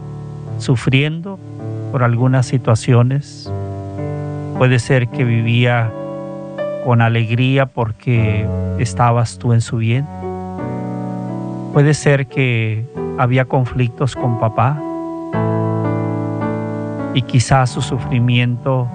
sufriendo 0.57 1.38
por 1.91 2.01
algunas 2.01 2.45
situaciones. 2.45 3.51
Puede 4.57 4.79
ser 4.79 5.10
que 5.10 5.25
vivía 5.25 5.91
con 6.86 7.01
alegría 7.01 7.65
porque 7.65 8.47
estabas 8.79 9.38
tú 9.38 9.51
en 9.51 9.60
su 9.60 9.75
bien. 9.75 10.07
Puede 11.73 11.93
ser 11.93 12.27
que 12.27 12.86
había 13.17 13.45
conflictos 13.45 14.15
con 14.15 14.39
papá 14.39 14.81
y 17.13 17.21
quizás 17.21 17.69
su 17.69 17.81
sufrimiento 17.81 18.88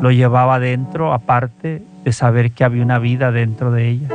lo 0.00 0.10
llevaba 0.10 0.58
dentro, 0.58 1.12
aparte 1.12 1.82
de 2.04 2.12
saber 2.12 2.52
que 2.52 2.64
había 2.64 2.82
una 2.82 2.98
vida 2.98 3.30
dentro 3.30 3.72
de 3.72 3.88
ella. 3.88 4.08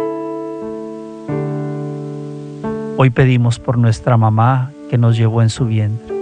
Hoy 2.98 3.10
pedimos 3.10 3.60
por 3.60 3.78
nuestra 3.78 4.18
mamá 4.18 4.72
que 4.90 4.98
nos 4.98 5.18
llevó 5.18 5.42
en 5.42 5.50
su 5.50 5.66
vientre 5.66 6.16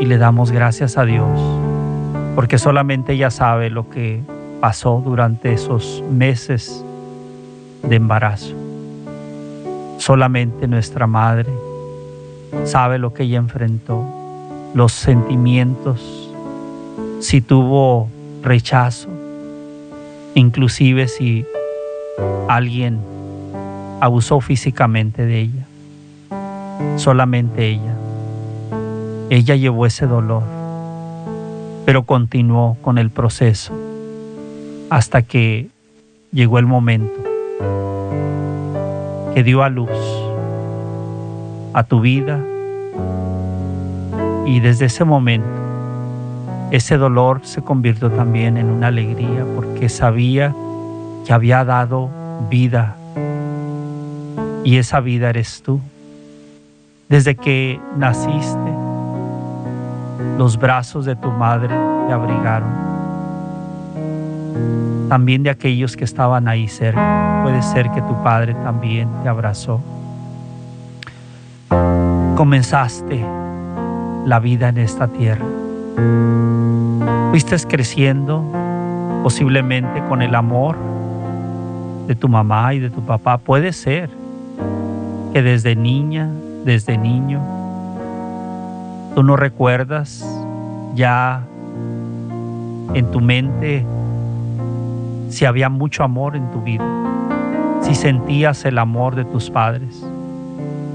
y 0.00 0.06
le 0.06 0.18
damos 0.18 0.50
gracias 0.50 0.98
a 0.98 1.04
Dios 1.04 1.38
porque 2.34 2.58
solamente 2.58 3.12
ella 3.12 3.30
sabe 3.30 3.70
lo 3.70 3.90
que 3.90 4.22
pasó 4.60 5.02
durante 5.04 5.52
esos 5.52 6.02
meses 6.10 6.84
de 7.82 7.96
embarazo. 7.96 8.61
Solamente 10.02 10.66
nuestra 10.66 11.06
madre 11.06 11.48
sabe 12.64 12.98
lo 12.98 13.14
que 13.14 13.22
ella 13.22 13.38
enfrentó, 13.38 14.04
los 14.74 14.90
sentimientos, 14.90 16.28
si 17.20 17.40
tuvo 17.40 18.08
rechazo, 18.42 19.08
inclusive 20.34 21.06
si 21.06 21.46
alguien 22.48 22.98
abusó 24.00 24.40
físicamente 24.40 25.24
de 25.24 25.38
ella. 25.38 25.66
Solamente 26.96 27.68
ella. 27.68 27.94
Ella 29.30 29.54
llevó 29.54 29.86
ese 29.86 30.08
dolor, 30.08 30.42
pero 31.86 32.02
continuó 32.02 32.76
con 32.82 32.98
el 32.98 33.10
proceso 33.10 33.72
hasta 34.90 35.22
que 35.22 35.68
llegó 36.32 36.58
el 36.58 36.66
momento 36.66 37.22
que 39.34 39.42
dio 39.42 39.62
a 39.62 39.68
luz 39.68 39.90
a 41.72 41.84
tu 41.84 42.00
vida 42.00 42.38
y 44.46 44.60
desde 44.60 44.86
ese 44.86 45.04
momento 45.04 45.48
ese 46.70 46.96
dolor 46.96 47.40
se 47.42 47.62
convirtió 47.62 48.10
también 48.10 48.56
en 48.56 48.70
una 48.70 48.88
alegría 48.88 49.44
porque 49.54 49.88
sabía 49.88 50.54
que 51.26 51.32
había 51.32 51.64
dado 51.64 52.10
vida 52.50 52.96
y 54.64 54.76
esa 54.76 55.00
vida 55.00 55.30
eres 55.30 55.62
tú. 55.62 55.80
Desde 57.08 57.34
que 57.34 57.80
naciste, 57.96 58.72
los 60.38 60.56
brazos 60.56 61.04
de 61.04 61.16
tu 61.16 61.30
madre 61.30 61.74
te 62.06 62.12
abrigaron. 62.12 62.70
También 65.08 65.42
de 65.42 65.50
aquellos 65.50 65.96
que 65.96 66.04
estaban 66.04 66.48
ahí 66.48 66.68
cerca. 66.68 67.31
Puede 67.52 67.64
ser 67.64 67.90
que 67.90 68.00
tu 68.00 68.14
padre 68.22 68.54
también 68.54 69.10
te 69.22 69.28
abrazó. 69.28 69.78
Comenzaste 72.34 73.22
la 74.24 74.38
vida 74.38 74.70
en 74.70 74.78
esta 74.78 75.06
tierra. 75.08 75.44
Fuiste 77.28 77.54
creciendo 77.68 78.42
posiblemente 79.22 80.02
con 80.08 80.22
el 80.22 80.34
amor 80.34 80.76
de 82.06 82.14
tu 82.14 82.26
mamá 82.26 82.72
y 82.72 82.78
de 82.78 82.88
tu 82.88 83.02
papá. 83.04 83.36
Puede 83.36 83.74
ser 83.74 84.08
que 85.34 85.42
desde 85.42 85.76
niña, 85.76 86.30
desde 86.64 86.96
niño, 86.96 87.38
tú 89.14 89.22
no 89.22 89.36
recuerdas 89.36 90.26
ya 90.94 91.42
en 92.94 93.10
tu 93.10 93.20
mente 93.20 93.84
si 95.28 95.44
había 95.44 95.68
mucho 95.68 96.02
amor 96.02 96.34
en 96.34 96.50
tu 96.50 96.62
vida, 96.62 97.01
si 97.82 97.94
sentías 97.94 98.64
el 98.64 98.78
amor 98.78 99.14
de 99.14 99.24
tus 99.24 99.50
padres. 99.50 100.04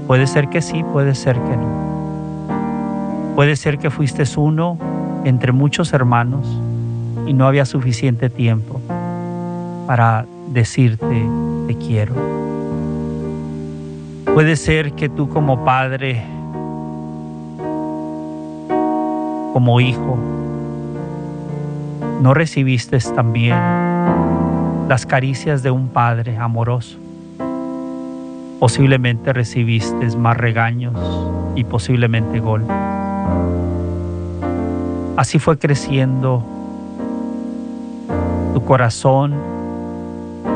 Puede 0.06 0.26
ser 0.26 0.48
que 0.48 0.62
sí, 0.62 0.82
puede 0.92 1.14
ser 1.14 1.36
que 1.36 1.56
no. 1.56 3.34
Puede 3.34 3.56
ser 3.56 3.78
que 3.78 3.90
fuiste 3.90 4.24
uno 4.36 4.78
entre 5.24 5.52
muchos 5.52 5.92
hermanos 5.92 6.46
y 7.26 7.34
no 7.34 7.46
había 7.46 7.64
suficiente 7.66 8.30
tiempo 8.30 8.80
para 9.86 10.26
decirte 10.48 11.26
te 11.66 11.74
quiero. 11.76 12.14
Puede 14.34 14.56
ser 14.56 14.92
que 14.92 15.08
tú 15.08 15.28
como 15.28 15.64
padre, 15.64 16.22
como 19.52 19.80
hijo, 19.80 20.16
no 22.22 22.34
recibiste 22.34 22.98
también 23.14 23.56
las 24.88 25.06
caricias 25.06 25.62
de 25.62 25.70
un 25.70 25.88
padre 25.88 26.36
amoroso. 26.36 26.98
Posiblemente 28.58 29.32
recibiste 29.32 30.16
más 30.16 30.36
regaños 30.36 30.94
y 31.54 31.64
posiblemente 31.64 32.40
golpes. 32.40 32.76
Así 35.16 35.38
fue 35.38 35.58
creciendo 35.58 36.44
tu 38.54 38.64
corazón, 38.64 39.34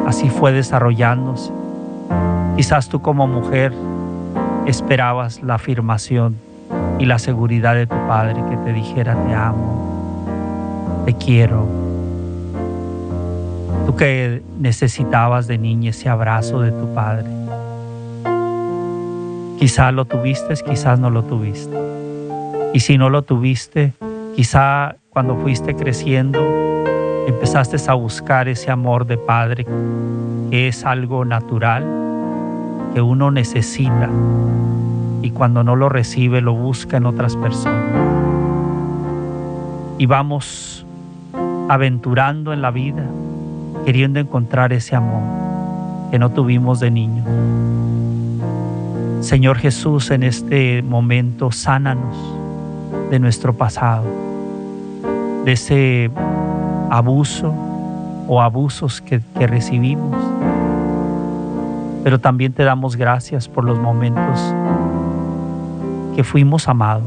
así 0.06 0.28
fue 0.28 0.52
desarrollándose 0.52 1.52
Quizás 2.56 2.88
tú 2.88 3.00
como 3.00 3.26
mujer 3.26 3.72
esperabas 4.66 5.42
la 5.42 5.54
afirmación 5.54 6.36
y 6.98 7.06
la 7.06 7.18
seguridad 7.18 7.74
de 7.74 7.86
tu 7.86 7.96
padre 8.06 8.36
que 8.50 8.56
te 8.58 8.72
dijera 8.74 9.16
te 9.24 9.34
amo, 9.34 11.02
te 11.06 11.14
quiero. 11.14 11.81
Tú 13.86 13.96
que 13.96 14.42
necesitabas 14.58 15.46
de 15.46 15.58
niña 15.58 15.90
ese 15.90 16.08
abrazo 16.08 16.60
de 16.60 16.70
tu 16.70 16.94
padre. 16.94 17.26
Quizás 19.58 19.92
lo 19.92 20.04
tuviste, 20.04 20.54
quizás 20.68 20.98
no 20.98 21.10
lo 21.10 21.22
tuviste. 21.24 21.76
Y 22.74 22.80
si 22.80 22.98
no 22.98 23.10
lo 23.10 23.22
tuviste, 23.22 23.92
quizá 24.34 24.96
cuando 25.10 25.36
fuiste 25.36 25.74
creciendo 25.74 26.40
empezaste 27.26 27.76
a 27.88 27.94
buscar 27.94 28.48
ese 28.48 28.70
amor 28.70 29.06
de 29.06 29.16
padre 29.16 29.66
que 30.50 30.68
es 30.68 30.84
algo 30.84 31.24
natural 31.24 31.84
que 32.94 33.00
uno 33.00 33.30
necesita 33.30 34.10
y 35.22 35.30
cuando 35.30 35.62
no 35.62 35.76
lo 35.76 35.88
recibe 35.88 36.40
lo 36.40 36.54
busca 36.54 36.96
en 36.96 37.06
otras 37.06 37.36
personas. 37.36 37.84
Y 39.98 40.06
vamos 40.06 40.84
aventurando 41.68 42.52
en 42.52 42.60
la 42.60 42.70
vida 42.70 43.04
queriendo 43.84 44.20
encontrar 44.20 44.72
ese 44.72 44.96
amor 44.96 45.22
que 46.10 46.18
no 46.18 46.30
tuvimos 46.30 46.80
de 46.80 46.90
niño. 46.90 47.24
Señor 49.20 49.58
Jesús, 49.58 50.10
en 50.10 50.22
este 50.22 50.82
momento 50.82 51.52
sánanos 51.52 52.16
de 53.10 53.18
nuestro 53.18 53.54
pasado, 53.54 54.04
de 55.44 55.52
ese 55.52 56.10
abuso 56.90 57.54
o 58.28 58.40
abusos 58.40 59.00
que, 59.00 59.20
que 59.38 59.46
recibimos 59.46 60.16
pero 62.02 62.18
también 62.18 62.52
te 62.52 62.64
damos 62.64 62.96
gracias 62.96 63.48
por 63.48 63.64
los 63.64 63.78
momentos 63.78 64.40
que 66.16 66.24
fuimos 66.24 66.68
amados, 66.68 67.06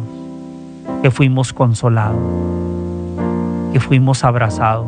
que 1.01 1.11
fuimos 1.11 1.53
consolados, 1.53 2.21
que 3.73 3.79
fuimos 3.79 4.23
abrazados. 4.23 4.87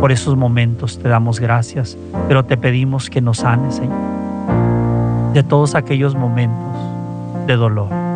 Por 0.00 0.12
esos 0.12 0.36
momentos 0.36 0.98
te 0.98 1.08
damos 1.08 1.40
gracias, 1.40 1.96
pero 2.28 2.44
te 2.44 2.56
pedimos 2.56 3.10
que 3.10 3.20
nos 3.20 3.38
sanes, 3.38 3.76
Señor, 3.76 3.98
de 5.32 5.42
todos 5.42 5.74
aquellos 5.74 6.14
momentos 6.14 6.76
de 7.46 7.56
dolor. 7.56 8.08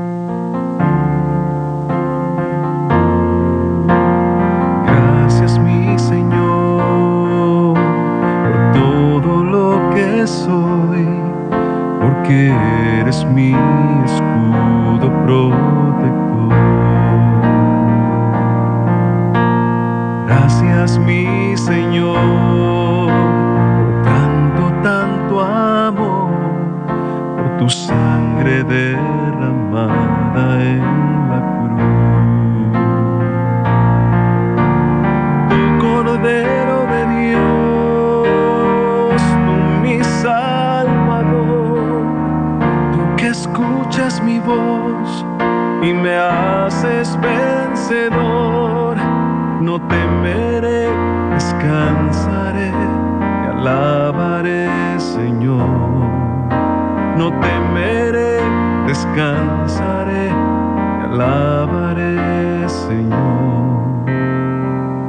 eres 13.00 13.24
mi 13.26 13.52
escudo 14.04 15.08
protector. 15.24 16.52
gracias 20.62 20.98
mi 20.98 21.56
Señor, 21.56 23.10
tanto, 24.04 24.70
tanto 24.82 25.40
amor, 25.40 26.30
por 27.36 27.56
tu 27.58 27.68
sangre 27.68 28.62
derramada 28.64 30.62
en 30.62 30.80
la 31.30 31.40
cruz. 31.58 31.82
Tu 35.50 35.60
Cordero 35.84 36.78
de 36.92 37.00
Dios, 37.20 39.20
tú 39.44 39.54
mi 39.82 39.96
Salvador, 40.04 42.02
tú 42.92 43.00
que 43.16 43.26
escuchas 43.28 44.22
mi 44.22 44.38
voz 44.38 45.24
y 45.82 45.92
me 45.92 46.14
haces 46.16 47.18
vencedor 47.20 48.71
no 49.92 49.98
temeré, 49.98 50.88
descansaré, 51.34 52.70
te 52.70 53.50
alabaré, 53.50 54.98
Señor. 54.98 55.68
No 57.18 57.30
temeré, 57.40 58.40
descansaré, 58.86 60.28
te 60.28 61.06
alabaré, 61.12 62.68
Señor. 62.68 64.06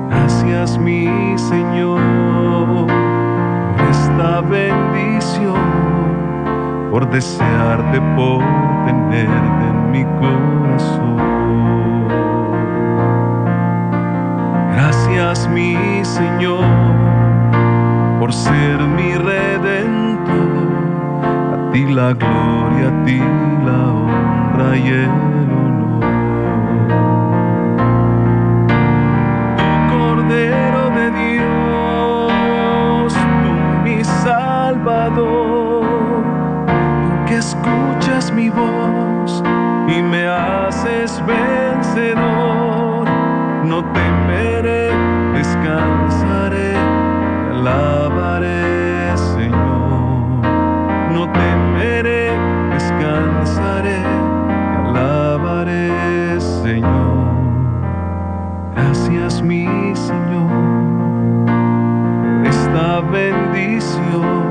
Gracias, 0.09 0.77
mi 0.77 1.37
Señor, 1.37 2.01
por 3.77 3.87
esta 3.89 4.41
bendición 4.41 5.93
por 6.91 7.09
desearte, 7.09 8.01
por 8.15 8.43
tenerte 8.85 9.65
en 9.69 9.91
mi 9.91 10.03
corazón. 10.19 10.62
Mi 15.33 16.05
Señor 16.05 16.63
por 18.19 18.31
ser 18.31 18.79
mi 18.79 19.15
redentor. 19.15 20.69
A 21.53 21.71
ti 21.71 21.87
la 21.87 22.13
gloria, 22.13 22.89
a 22.89 23.03
ti 23.03 23.19
la 23.65 23.93
honra 23.93 24.77
y 24.77 24.89
el 24.89 25.09
honor. 25.09 26.03
Tu 29.57 29.63
Cordero 29.91 30.91
de 30.91 31.09
Dios, 31.11 33.13
tú 33.13 33.51
mi 33.83 34.03
Salvador 34.03 35.53
escuchas 37.43 38.31
mi 38.31 38.49
voz 38.49 39.43
y 39.87 40.01
me 40.01 40.27
haces 40.27 41.21
vencedor. 41.25 43.07
No 43.65 43.83
temeré, 43.85 44.12
alabaré, 47.67 49.17
Señor. 49.17 50.41
No 51.13 51.31
temeré, 51.31 52.31
descansaré, 52.71 54.03
alabaré, 54.87 56.39
Señor. 56.39 57.33
Gracias, 58.75 59.41
mi 59.41 59.95
Señor, 59.95 60.49
esta 62.45 63.01
bendición 63.01 64.43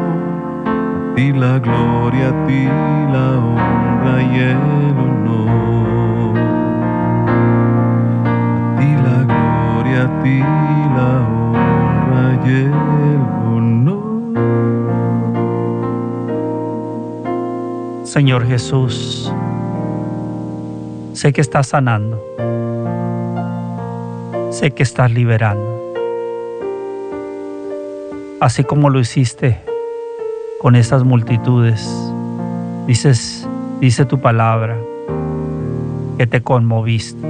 ti 1.14 1.33
la 1.33 1.59
gloria, 1.59 2.29
a 2.29 2.46
ti 2.46 2.64
la 3.12 3.38
honra 3.38 4.22
y 4.22 4.38
el 4.38 4.96
honor. 5.05 6.38
A 8.27 8.77
ti 8.79 8.90
la 9.07 9.18
gloria, 9.25 10.05
a 10.05 10.22
ti 10.22 10.42
Señor 18.12 18.46
Jesús, 18.46 19.33
sé 21.14 21.33
que 21.33 21.40
estás 21.40 21.68
sanando. 21.68 22.22
Sé 24.50 24.72
que 24.72 24.83
estás 24.83 25.11
liberando. 25.11 25.94
Así 28.40 28.64
como 28.64 28.90
lo 28.90 29.00
hiciste 29.00 29.59
con 30.61 30.76
esas 30.76 31.05
multitudes. 31.05 31.88
Dices, 32.87 33.48
dice 33.81 34.05
tu 34.05 34.20
palabra, 34.20 34.76
que 36.18 36.26
te 36.26 36.42
conmoviste 36.42 37.26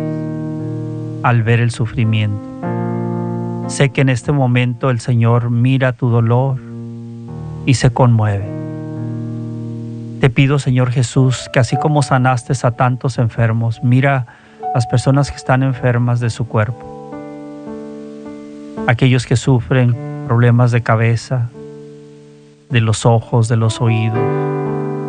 al 1.22 1.42
ver 1.42 1.60
el 1.60 1.70
sufrimiento. 1.70 2.51
Sé 3.68 3.90
que 3.90 4.02
en 4.02 4.08
este 4.08 4.32
momento 4.32 4.90
el 4.90 5.00
Señor 5.00 5.50
mira 5.50 5.92
tu 5.92 6.10
dolor 6.10 6.58
y 7.64 7.74
se 7.74 7.90
conmueve. 7.90 8.44
Te 10.20 10.30
pido, 10.30 10.58
Señor 10.58 10.90
Jesús, 10.90 11.48
que 11.52 11.58
así 11.58 11.76
como 11.76 12.02
sanaste 12.02 12.52
a 12.64 12.70
tantos 12.70 13.18
enfermos, 13.18 13.82
mira 13.82 14.26
las 14.74 14.86
personas 14.86 15.30
que 15.30 15.36
están 15.36 15.62
enfermas 15.62 16.20
de 16.20 16.30
su 16.30 16.46
cuerpo, 16.46 17.12
aquellos 18.86 19.26
que 19.26 19.36
sufren 19.36 19.96
problemas 20.26 20.70
de 20.70 20.82
cabeza, 20.82 21.48
de 22.70 22.80
los 22.80 23.04
ojos, 23.04 23.48
de 23.48 23.56
los 23.56 23.80
oídos, 23.80 24.18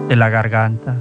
de 0.10 0.16
la 0.16 0.30
garganta. 0.30 0.96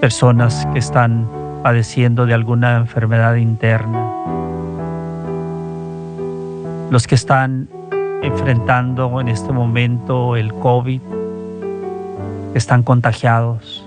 Personas 0.00 0.66
que 0.72 0.78
están 0.78 1.26
padeciendo 1.62 2.26
de 2.26 2.34
alguna 2.34 2.76
enfermedad 2.76 3.36
interna. 3.36 4.12
Los 6.90 7.06
que 7.06 7.14
están 7.14 7.68
enfrentando 8.22 9.20
en 9.20 9.28
este 9.28 9.52
momento 9.52 10.36
el 10.36 10.52
COVID, 10.54 11.00
que 12.52 12.58
están 12.58 12.82
contagiados, 12.82 13.86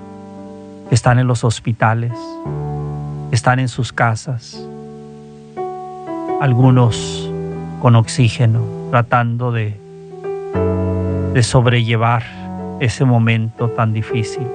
que 0.90 0.96
están 0.96 1.20
en 1.20 1.28
los 1.28 1.44
hospitales, 1.44 2.14
que 3.30 3.36
están 3.36 3.60
en 3.60 3.68
sus 3.68 3.94
casas. 3.94 4.62
Algunos 6.42 7.32
con 7.82 7.96
oxígeno, 7.96 8.62
tratando 8.92 9.52
de 9.52 9.88
de 11.38 11.44
sobrellevar 11.44 12.24
ese 12.80 13.06
momento 13.06 13.70
tan 13.70 13.94
difícil. 13.94 14.48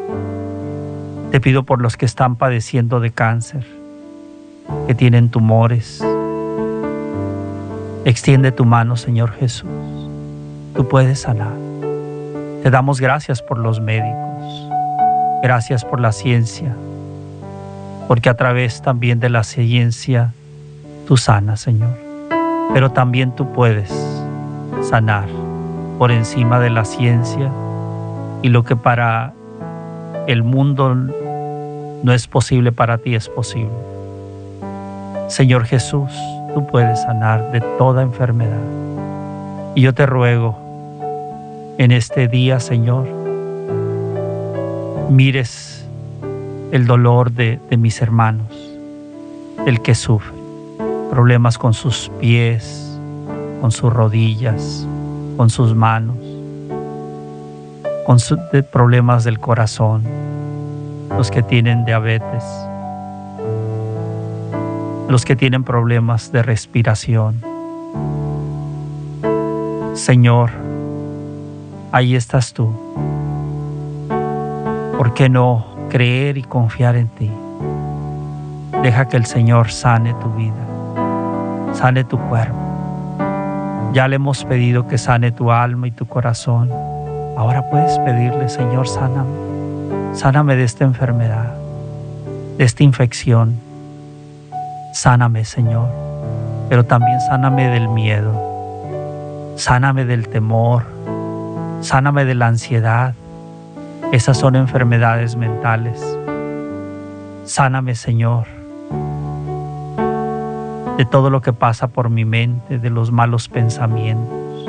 Te 1.31 1.41
pido 1.41 1.63
por 1.63 1.81
los 1.81 1.97
que 1.97 2.07
están 2.07 2.35
padeciendo 2.35 2.99
de 2.99 3.13
cáncer, 3.13 3.65
que 4.89 4.95
tienen 4.97 5.29
tumores. 5.29 6.05
Extiende 8.05 8.51
tu 8.51 8.65
mano, 8.65 8.97
Señor 8.97 9.31
Jesús. 9.33 9.71
Tú 10.75 10.89
puedes 10.89 11.21
sanar. 11.21 11.53
Te 12.65 12.71
damos 12.71 13.01
gracias 13.01 13.41
por 13.41 13.59
los 13.59 13.81
médicos. 13.81 14.69
Gracias 15.43 15.85
por 15.85 16.01
la 16.01 16.11
ciencia. 16.11 16.75
Porque 18.09 18.29
a 18.29 18.35
través 18.35 18.83
también 18.83 19.21
de 19.21 19.31
la 19.31 19.45
ciencia 19.45 20.33
tú 21.07 21.17
sanas, 21.17 21.61
Señor. 21.61 21.91
Pero 22.73 22.91
también 22.91 23.37
tú 23.37 23.53
puedes 23.53 23.91
sanar 24.83 25.29
por 25.99 26.11
encima 26.11 26.59
de 26.59 26.71
la 26.71 26.85
ciencia 26.85 27.53
y 28.43 28.49
lo 28.49 28.65
que 28.65 28.75
para 28.75 29.33
el 30.27 30.43
mundo 30.43 30.95
no 30.95 32.13
es 32.13 32.27
posible, 32.27 32.73
para 32.73 32.99
ti 32.99 33.15
es 33.15 33.29
posible. 33.29 33.71
Señor 35.29 35.65
Jesús, 35.67 36.11
tú 36.55 36.67
puedes 36.67 37.01
sanar 37.03 37.51
de 37.53 37.61
toda 37.79 38.03
enfermedad. 38.03 38.61
Y 39.75 39.83
yo 39.83 39.95
te 39.95 40.07
ruego 40.07 40.59
en 41.79 41.93
este 41.93 42.29
día, 42.29 42.61
Señor, 42.61 43.07
mires 45.11 45.87
el 46.71 46.87
dolor 46.87 47.33
de, 47.33 47.61
de 47.71 47.77
mis 47.77 48.01
hermanos, 48.03 48.53
el 49.67 49.81
que 49.83 49.95
sufre 49.95 50.43
problemas 51.13 51.59
con 51.59 51.75
sus 51.75 52.11
pies, 52.21 52.99
con 53.61 53.71
sus 53.71 53.93
rodillas, 53.93 54.87
con 55.37 55.51
sus 55.51 55.75
manos, 55.75 56.17
con 58.07 58.17
problemas 58.73 59.23
del 59.23 59.39
corazón, 59.39 60.05
los 61.11 61.31
que 61.31 61.43
tienen 61.43 61.85
diabetes, 61.85 62.43
los 65.13 65.25
que 65.25 65.37
tienen 65.37 65.63
problemas 65.63 66.33
de 66.33 66.43
respiración. 66.43 67.41
Señor, 69.95 70.51
ahí 71.93 72.17
estás 72.17 72.53
tú. 72.53 72.73
¿Por 74.97 75.15
qué 75.15 75.29
no 75.29 75.67
creer 75.91 76.39
y 76.39 76.43
confiar 76.43 76.97
en 76.97 77.09
ti? 77.09 77.31
Deja 78.83 79.07
que 79.07 79.17
el 79.17 79.27
Señor 79.27 79.71
sane 79.71 80.15
tu 80.15 80.33
vida, 80.33 81.75
sane 81.75 82.05
tu 82.05 82.19
cuerpo 82.19 82.73
ya 83.93 84.09
le 84.09 84.17
hemos 84.17 84.43
pedido 84.47 84.89
que 84.89 84.97
sane 84.97 85.33
tu 85.33 85.53
alma 85.53 85.87
y 85.87 85.91
tu 85.91 86.07
corazón. 86.07 86.71
Ahora 87.37 87.69
puedes 87.69 87.99
pedirle, 87.99 88.49
Señor, 88.49 88.89
sáname. 88.89 89.29
Sáname 90.15 90.57
de 90.57 90.65
esta 90.65 90.85
enfermedad, 90.85 91.55
de 92.57 92.65
esta 92.65 92.83
infección. 92.85 93.72
Sáname, 94.93 95.45
Señor. 95.45 95.89
Pero 96.69 96.85
también 96.85 97.21
sáname 97.21 97.69
del 97.69 97.89
miedo. 97.89 99.55
Sáname 99.57 100.05
del 100.05 100.29
temor. 100.29 100.85
Sáname 101.81 102.25
de 102.25 102.35
la 102.35 102.47
ansiedad. 102.47 103.15
Esas 104.13 104.39
son 104.39 104.57
enfermedades 104.57 105.37
mentales. 105.37 106.01
Sáname, 107.45 107.95
Señor 107.95 108.47
de 110.97 111.07
todo 111.07 111.31
lo 111.31 111.41
que 111.41 111.53
pasa 111.53 111.89
por 111.89 112.11
mi 112.11 112.25
mente, 112.25 112.79
de 112.79 112.91
los 112.91 113.11
malos 113.11 113.49
pensamientos, 113.49 114.67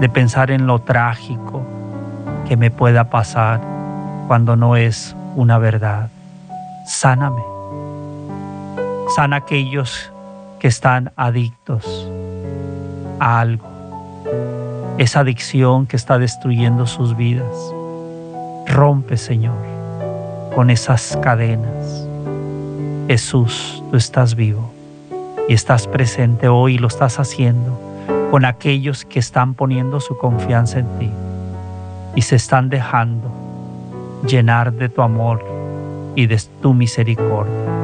de 0.00 0.08
pensar 0.08 0.50
en 0.50 0.66
lo 0.66 0.80
trágico 0.80 1.62
que 2.48 2.56
me 2.56 2.70
pueda 2.70 3.04
pasar 3.04 3.60
cuando 4.26 4.56
no 4.56 4.76
es 4.76 5.14
una 5.36 5.58
verdad. 5.58 6.08
Sáname. 6.86 7.53
Sana 9.14 9.36
aquellos 9.36 10.10
que 10.58 10.66
están 10.66 11.12
adictos 11.14 12.10
a 13.20 13.38
algo. 13.38 13.64
Esa 14.98 15.20
adicción 15.20 15.86
que 15.86 15.94
está 15.94 16.18
destruyendo 16.18 16.84
sus 16.86 17.16
vidas. 17.16 17.54
Rompe, 18.66 19.16
Señor, 19.16 19.54
con 20.56 20.68
esas 20.68 21.16
cadenas. 21.22 22.08
Jesús, 23.06 23.84
tú 23.88 23.96
estás 23.96 24.34
vivo 24.34 24.72
y 25.48 25.54
estás 25.54 25.86
presente 25.86 26.48
hoy 26.48 26.74
y 26.74 26.78
lo 26.78 26.88
estás 26.88 27.20
haciendo 27.20 27.78
con 28.32 28.44
aquellos 28.44 29.04
que 29.04 29.20
están 29.20 29.54
poniendo 29.54 30.00
su 30.00 30.18
confianza 30.18 30.80
en 30.80 30.98
ti 30.98 31.10
y 32.16 32.22
se 32.22 32.34
están 32.34 32.68
dejando 32.68 33.30
llenar 34.26 34.72
de 34.72 34.88
tu 34.88 35.02
amor 35.02 35.44
y 36.16 36.26
de 36.26 36.42
tu 36.60 36.74
misericordia. 36.74 37.83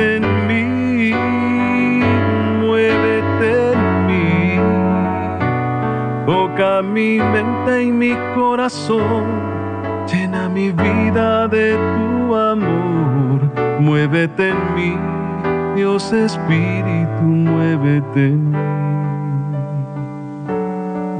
En 0.00 0.22
mí, 0.48 1.12
muévete 2.60 3.72
en 3.72 4.06
mí. 4.06 4.56
Toca 6.26 6.80
mi 6.82 7.18
mente 7.18 7.84
y 7.84 7.92
mi 7.92 8.14
corazón, 8.34 9.24
llena 10.10 10.48
mi 10.48 10.72
vida 10.72 11.46
de 11.48 11.74
tu 11.74 12.34
amor. 12.34 13.40
Muévete 13.78 14.48
en 14.48 14.74
mí, 14.74 14.96
Dios 15.76 16.12
Espíritu, 16.12 17.22
muévete 17.22 18.26
en 18.28 18.50
mí. 18.50 18.56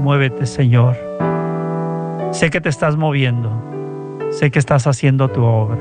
Muévete, 0.02 0.46
Señor. 0.46 0.96
Sé 2.30 2.48
que 2.48 2.60
te 2.60 2.70
estás 2.70 2.96
moviendo. 2.96 3.50
Sé 4.30 4.50
que 4.50 4.58
estás 4.58 4.86
haciendo 4.86 5.28
tu 5.28 5.42
obra. 5.44 5.78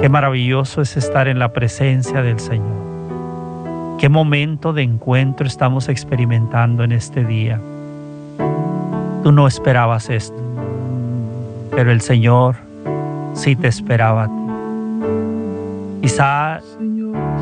Qué 0.00 0.08
maravilloso 0.08 0.80
es 0.80 0.96
estar 0.96 1.26
en 1.26 1.40
la 1.40 1.52
presencia 1.52 2.22
del 2.22 2.38
Señor. 2.38 3.96
Qué 3.98 4.08
momento 4.08 4.72
de 4.72 4.82
encuentro 4.82 5.44
estamos 5.44 5.88
experimentando 5.88 6.84
en 6.84 6.92
este 6.92 7.24
día. 7.24 7.60
Tú 9.24 9.32
no 9.32 9.48
esperabas 9.48 10.08
esto, 10.08 10.40
pero 11.72 11.90
el 11.90 12.00
Señor 12.00 12.54
sí 13.34 13.56
te 13.56 13.66
esperaba 13.66 14.24
a 14.24 14.26
ti. 14.28 16.02
Quizá 16.02 16.60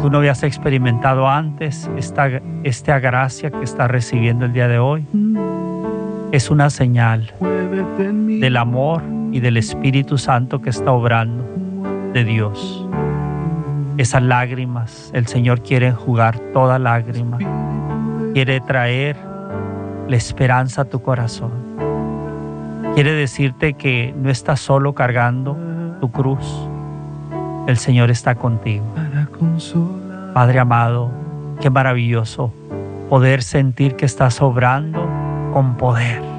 tú 0.01 0.09
no 0.11 0.17
habías 0.17 0.43
experimentado 0.43 1.29
antes 1.29 1.91
esta, 1.99 2.41
esta 2.65 3.01
gracia 3.01 3.51
que 3.51 3.65
estás 3.65 3.91
recibiendo 3.91 4.47
el 4.47 4.55
día 4.55 4.67
de 4.67 4.79
hoy. 4.79 5.05
Es 6.33 6.51
una 6.51 6.71
señal 6.71 7.35
del 7.39 8.57
amor 8.57 9.03
y 9.31 9.41
del 9.41 9.59
Espíritu 9.59 10.17
Santo 10.17 10.63
que 10.63 10.71
está 10.71 10.91
obrando 10.91 11.56
de 12.17 12.25
Dios. 12.25 12.83
Esas 13.99 14.23
lágrimas, 14.23 15.11
el 15.13 15.27
Señor 15.27 15.61
quiere 15.61 15.89
enjugar 15.89 16.39
toda 16.55 16.79
lágrima, 16.79 17.37
quiere 18.33 18.59
traer 18.63 19.19
la 20.09 20.17
esperanza 20.17 20.83
a 20.83 20.85
tu 20.87 21.03
corazón. 21.03 21.51
Quiere 22.95 23.13
decirte 23.13 23.75
que 23.75 24.15
no 24.17 24.31
estás 24.31 24.61
solo 24.61 24.95
cargando 24.95 25.59
tu 26.01 26.11
cruz, 26.11 26.67
el 27.67 27.77
Señor 27.77 28.11
está 28.11 28.35
contigo. 28.35 28.87
Padre 30.33 30.59
amado, 30.59 31.11
qué 31.61 31.69
maravilloso 31.69 32.51
poder 33.11 33.43
sentir 33.43 33.95
que 33.95 34.07
estás 34.07 34.41
obrando 34.41 35.07
con 35.53 35.77
poder. 35.77 36.36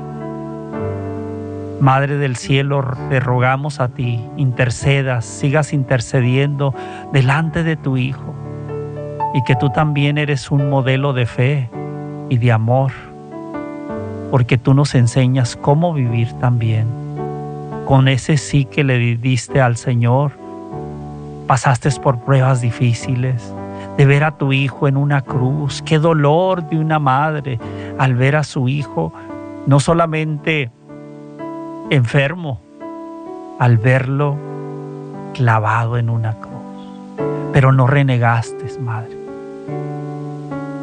Madre 1.80 2.18
del 2.18 2.36
cielo, 2.36 2.84
te 3.10 3.20
rogamos 3.20 3.80
a 3.80 3.90
ti, 3.90 4.20
intercedas, 4.36 5.26
sigas 5.26 5.74
intercediendo 5.74 6.74
delante 7.14 7.64
de 7.64 7.76
tu 7.76 7.98
Hijo 7.98 8.34
y 9.36 9.44
que 9.44 9.56
tú 9.56 9.70
también 9.70 10.18
eres 10.18 10.50
un 10.50 10.72
modelo 10.72 11.14
de 11.14 11.28
fe 11.28 11.70
y 12.30 12.38
de 12.38 12.52
amor, 12.52 12.92
porque 14.32 14.58
tú 14.58 14.74
nos 14.74 14.96
enseñas 14.96 15.56
cómo 15.56 15.94
vivir 15.94 16.34
también. 16.40 16.88
Con 17.86 18.08
ese 18.08 18.38
sí 18.38 18.66
que 18.66 18.84
le 18.84 18.98
diste 19.18 19.62
al 19.62 19.78
Señor, 19.78 20.32
pasaste 21.46 21.92
por 22.02 22.20
pruebas 22.22 22.60
difíciles, 22.62 23.54
de 23.98 24.06
ver 24.08 24.24
a 24.24 24.32
tu 24.32 24.52
hijo 24.52 24.88
en 24.88 24.98
una 24.98 25.22
cruz, 25.22 25.84
qué 25.84 26.00
dolor 26.00 26.68
de 26.70 26.80
una 26.80 26.98
madre 26.98 27.60
al 28.00 28.16
ver 28.16 28.36
a 28.36 28.44
su 28.44 28.68
hijo 28.68 29.14
no 29.68 29.80
solamente 29.82 30.72
enfermo, 31.90 32.62
al 33.60 33.78
verlo 33.78 34.36
clavado 35.34 35.98
en 35.98 36.10
una 36.10 36.34
cruz. 36.34 36.54
Pero 37.54 37.72
no 37.72 37.88
renegaste, 37.88 38.80
madre. 38.80 39.18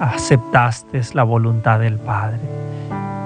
Aceptaste 0.01 1.01
la 1.13 1.23
voluntad 1.23 1.79
del 1.79 1.99
Padre. 1.99 2.41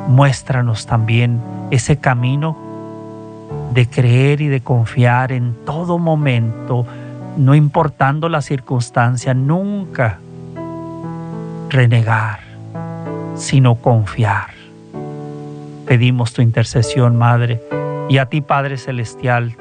Muéstranos 0.09 0.87
también 0.87 1.41
ese 1.71 1.99
camino 1.99 2.57
de 3.73 3.89
creer 3.89 4.41
y 4.41 4.49
de 4.49 4.61
confiar 4.61 5.33
en 5.33 5.55
todo 5.65 5.99
momento, 5.99 6.87
no 7.37 7.55
importando 7.55 8.29
la 8.29 8.43
circunstancia, 8.43 9.35
nunca 9.35 10.19
renegar, 11.71 12.41
sino 13.37 13.77
confiar. 13.77 14.58
Pedimos 15.89 16.35
tu 16.35 16.43
intercesión, 16.43 17.17
Madre, 17.17 17.63
y 18.11 18.19
a 18.19 18.27
ti, 18.27 18.43
Padre 18.43 18.77
Celestial, 18.77 19.57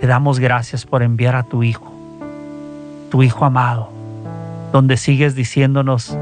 te 0.00 0.06
damos 0.06 0.38
gracias 0.38 0.86
por 0.86 1.02
enviar 1.02 1.36
a 1.36 1.42
tu 1.42 1.62
Hijo, 1.62 1.92
tu 3.10 3.22
Hijo 3.22 3.44
amado, 3.44 3.90
donde 4.72 4.96
sigues 4.96 5.34
diciéndonos, 5.34 6.16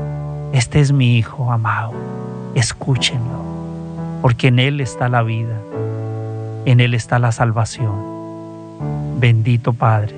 este 0.53 0.81
es 0.81 0.91
mi 0.91 1.17
Hijo 1.17 1.53
amado, 1.53 1.93
escúchenlo, 2.57 4.19
porque 4.23 4.49
en 4.49 4.59
Él 4.59 4.81
está 4.81 5.09
la 5.09 5.23
vida, 5.23 5.57
en 6.65 6.81
Él 6.81 6.93
está 6.93 7.21
la 7.21 7.31
salvación. 7.31 7.95
Bendito 9.21 9.73
Padre, 9.73 10.17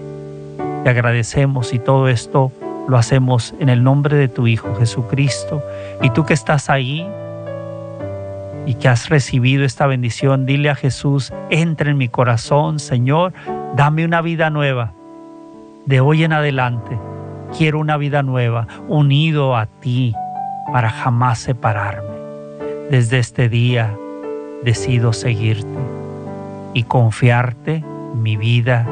te 0.82 0.88
agradecemos 0.88 1.74
y 1.74 1.78
todo 1.78 2.08
esto 2.08 2.52
lo 2.88 2.96
hacemos 2.96 3.54
en 3.60 3.68
el 3.68 3.84
nombre 3.84 4.16
de 4.16 4.28
tu 4.28 4.46
Hijo 4.46 4.74
Jesucristo. 4.76 5.62
Y 6.00 6.08
tú 6.08 6.24
que 6.24 6.32
estás 6.32 6.70
ahí 6.70 7.06
y 8.70 8.74
que 8.74 8.86
has 8.86 9.08
recibido 9.08 9.64
esta 9.64 9.88
bendición, 9.88 10.46
dile 10.46 10.70
a 10.70 10.76
Jesús, 10.76 11.32
entra 11.50 11.90
en 11.90 11.98
mi 11.98 12.06
corazón, 12.06 12.78
Señor, 12.78 13.32
dame 13.74 14.04
una 14.04 14.22
vida 14.22 14.48
nueva. 14.48 14.92
De 15.86 15.98
hoy 15.98 16.22
en 16.22 16.32
adelante, 16.32 16.96
quiero 17.58 17.80
una 17.80 17.96
vida 17.96 18.22
nueva, 18.22 18.68
unido 18.86 19.56
a 19.56 19.66
ti, 19.66 20.14
para 20.72 20.88
jamás 20.88 21.40
separarme. 21.40 22.14
Desde 22.92 23.18
este 23.18 23.48
día 23.48 23.92
decido 24.62 25.12
seguirte 25.12 25.66
y 26.72 26.84
confiarte 26.84 27.82
mi 28.14 28.36
vida 28.36 28.86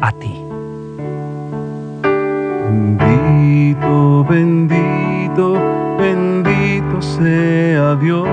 a 0.00 0.12
ti. 0.12 0.32
Bendito, 3.00 4.24
bendito, 4.26 5.54
bendito 5.98 7.02
sea 7.02 7.96
Dios. 7.96 8.28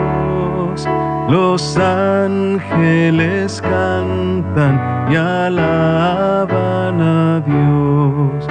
Los 1.30 1.78
ángeles 1.78 3.62
cantan 3.62 5.08
y 5.10 5.16
alaban 5.16 7.02
a 7.02 7.42
Dios. 7.46 8.48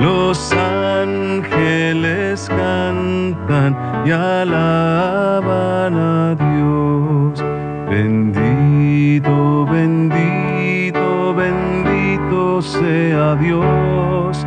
Los 0.00 0.52
ángeles 0.52 2.48
cantan 2.48 3.76
y 4.04 4.10
alaban 4.10 5.94
a 5.96 6.34
Dios. 6.34 7.44
Bendito, 7.88 9.64
bendito, 9.66 11.34
bendito 11.34 12.60
sea 12.60 13.36
Dios. 13.36 14.46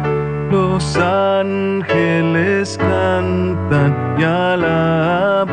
Los 0.52 0.98
ángeles 0.98 2.78
cantan 2.78 4.16
y 4.20 4.24
alaban. 4.24 5.49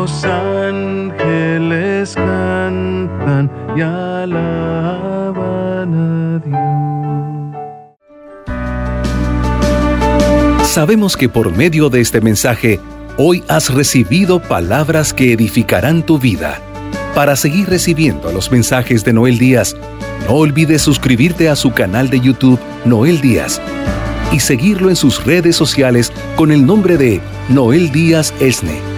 Los 0.00 0.22
ángeles 0.24 2.14
cantan 2.14 3.50
y 3.76 3.80
alaban 3.80 5.02
a 5.92 6.38
Dios. 10.54 10.70
Sabemos 10.70 11.16
que 11.16 11.28
por 11.28 11.50
medio 11.56 11.90
de 11.90 12.00
este 12.00 12.20
mensaje, 12.20 12.78
hoy 13.16 13.42
has 13.48 13.74
recibido 13.74 14.40
palabras 14.40 15.12
que 15.12 15.32
edificarán 15.32 16.06
tu 16.06 16.16
vida. 16.20 16.60
Para 17.16 17.34
seguir 17.34 17.68
recibiendo 17.68 18.30
los 18.30 18.52
mensajes 18.52 19.04
de 19.04 19.12
Noel 19.12 19.36
Díaz, 19.36 19.74
no 20.28 20.34
olvides 20.36 20.82
suscribirte 20.82 21.48
a 21.48 21.56
su 21.56 21.72
canal 21.72 22.08
de 22.08 22.20
YouTube 22.20 22.60
Noel 22.84 23.20
Díaz 23.20 23.60
y 24.30 24.38
seguirlo 24.38 24.90
en 24.90 24.96
sus 24.96 25.24
redes 25.24 25.56
sociales 25.56 26.12
con 26.36 26.52
el 26.52 26.64
nombre 26.64 26.96
de 26.96 27.20
Noel 27.48 27.90
Díaz 27.90 28.32
Esne. 28.38 28.97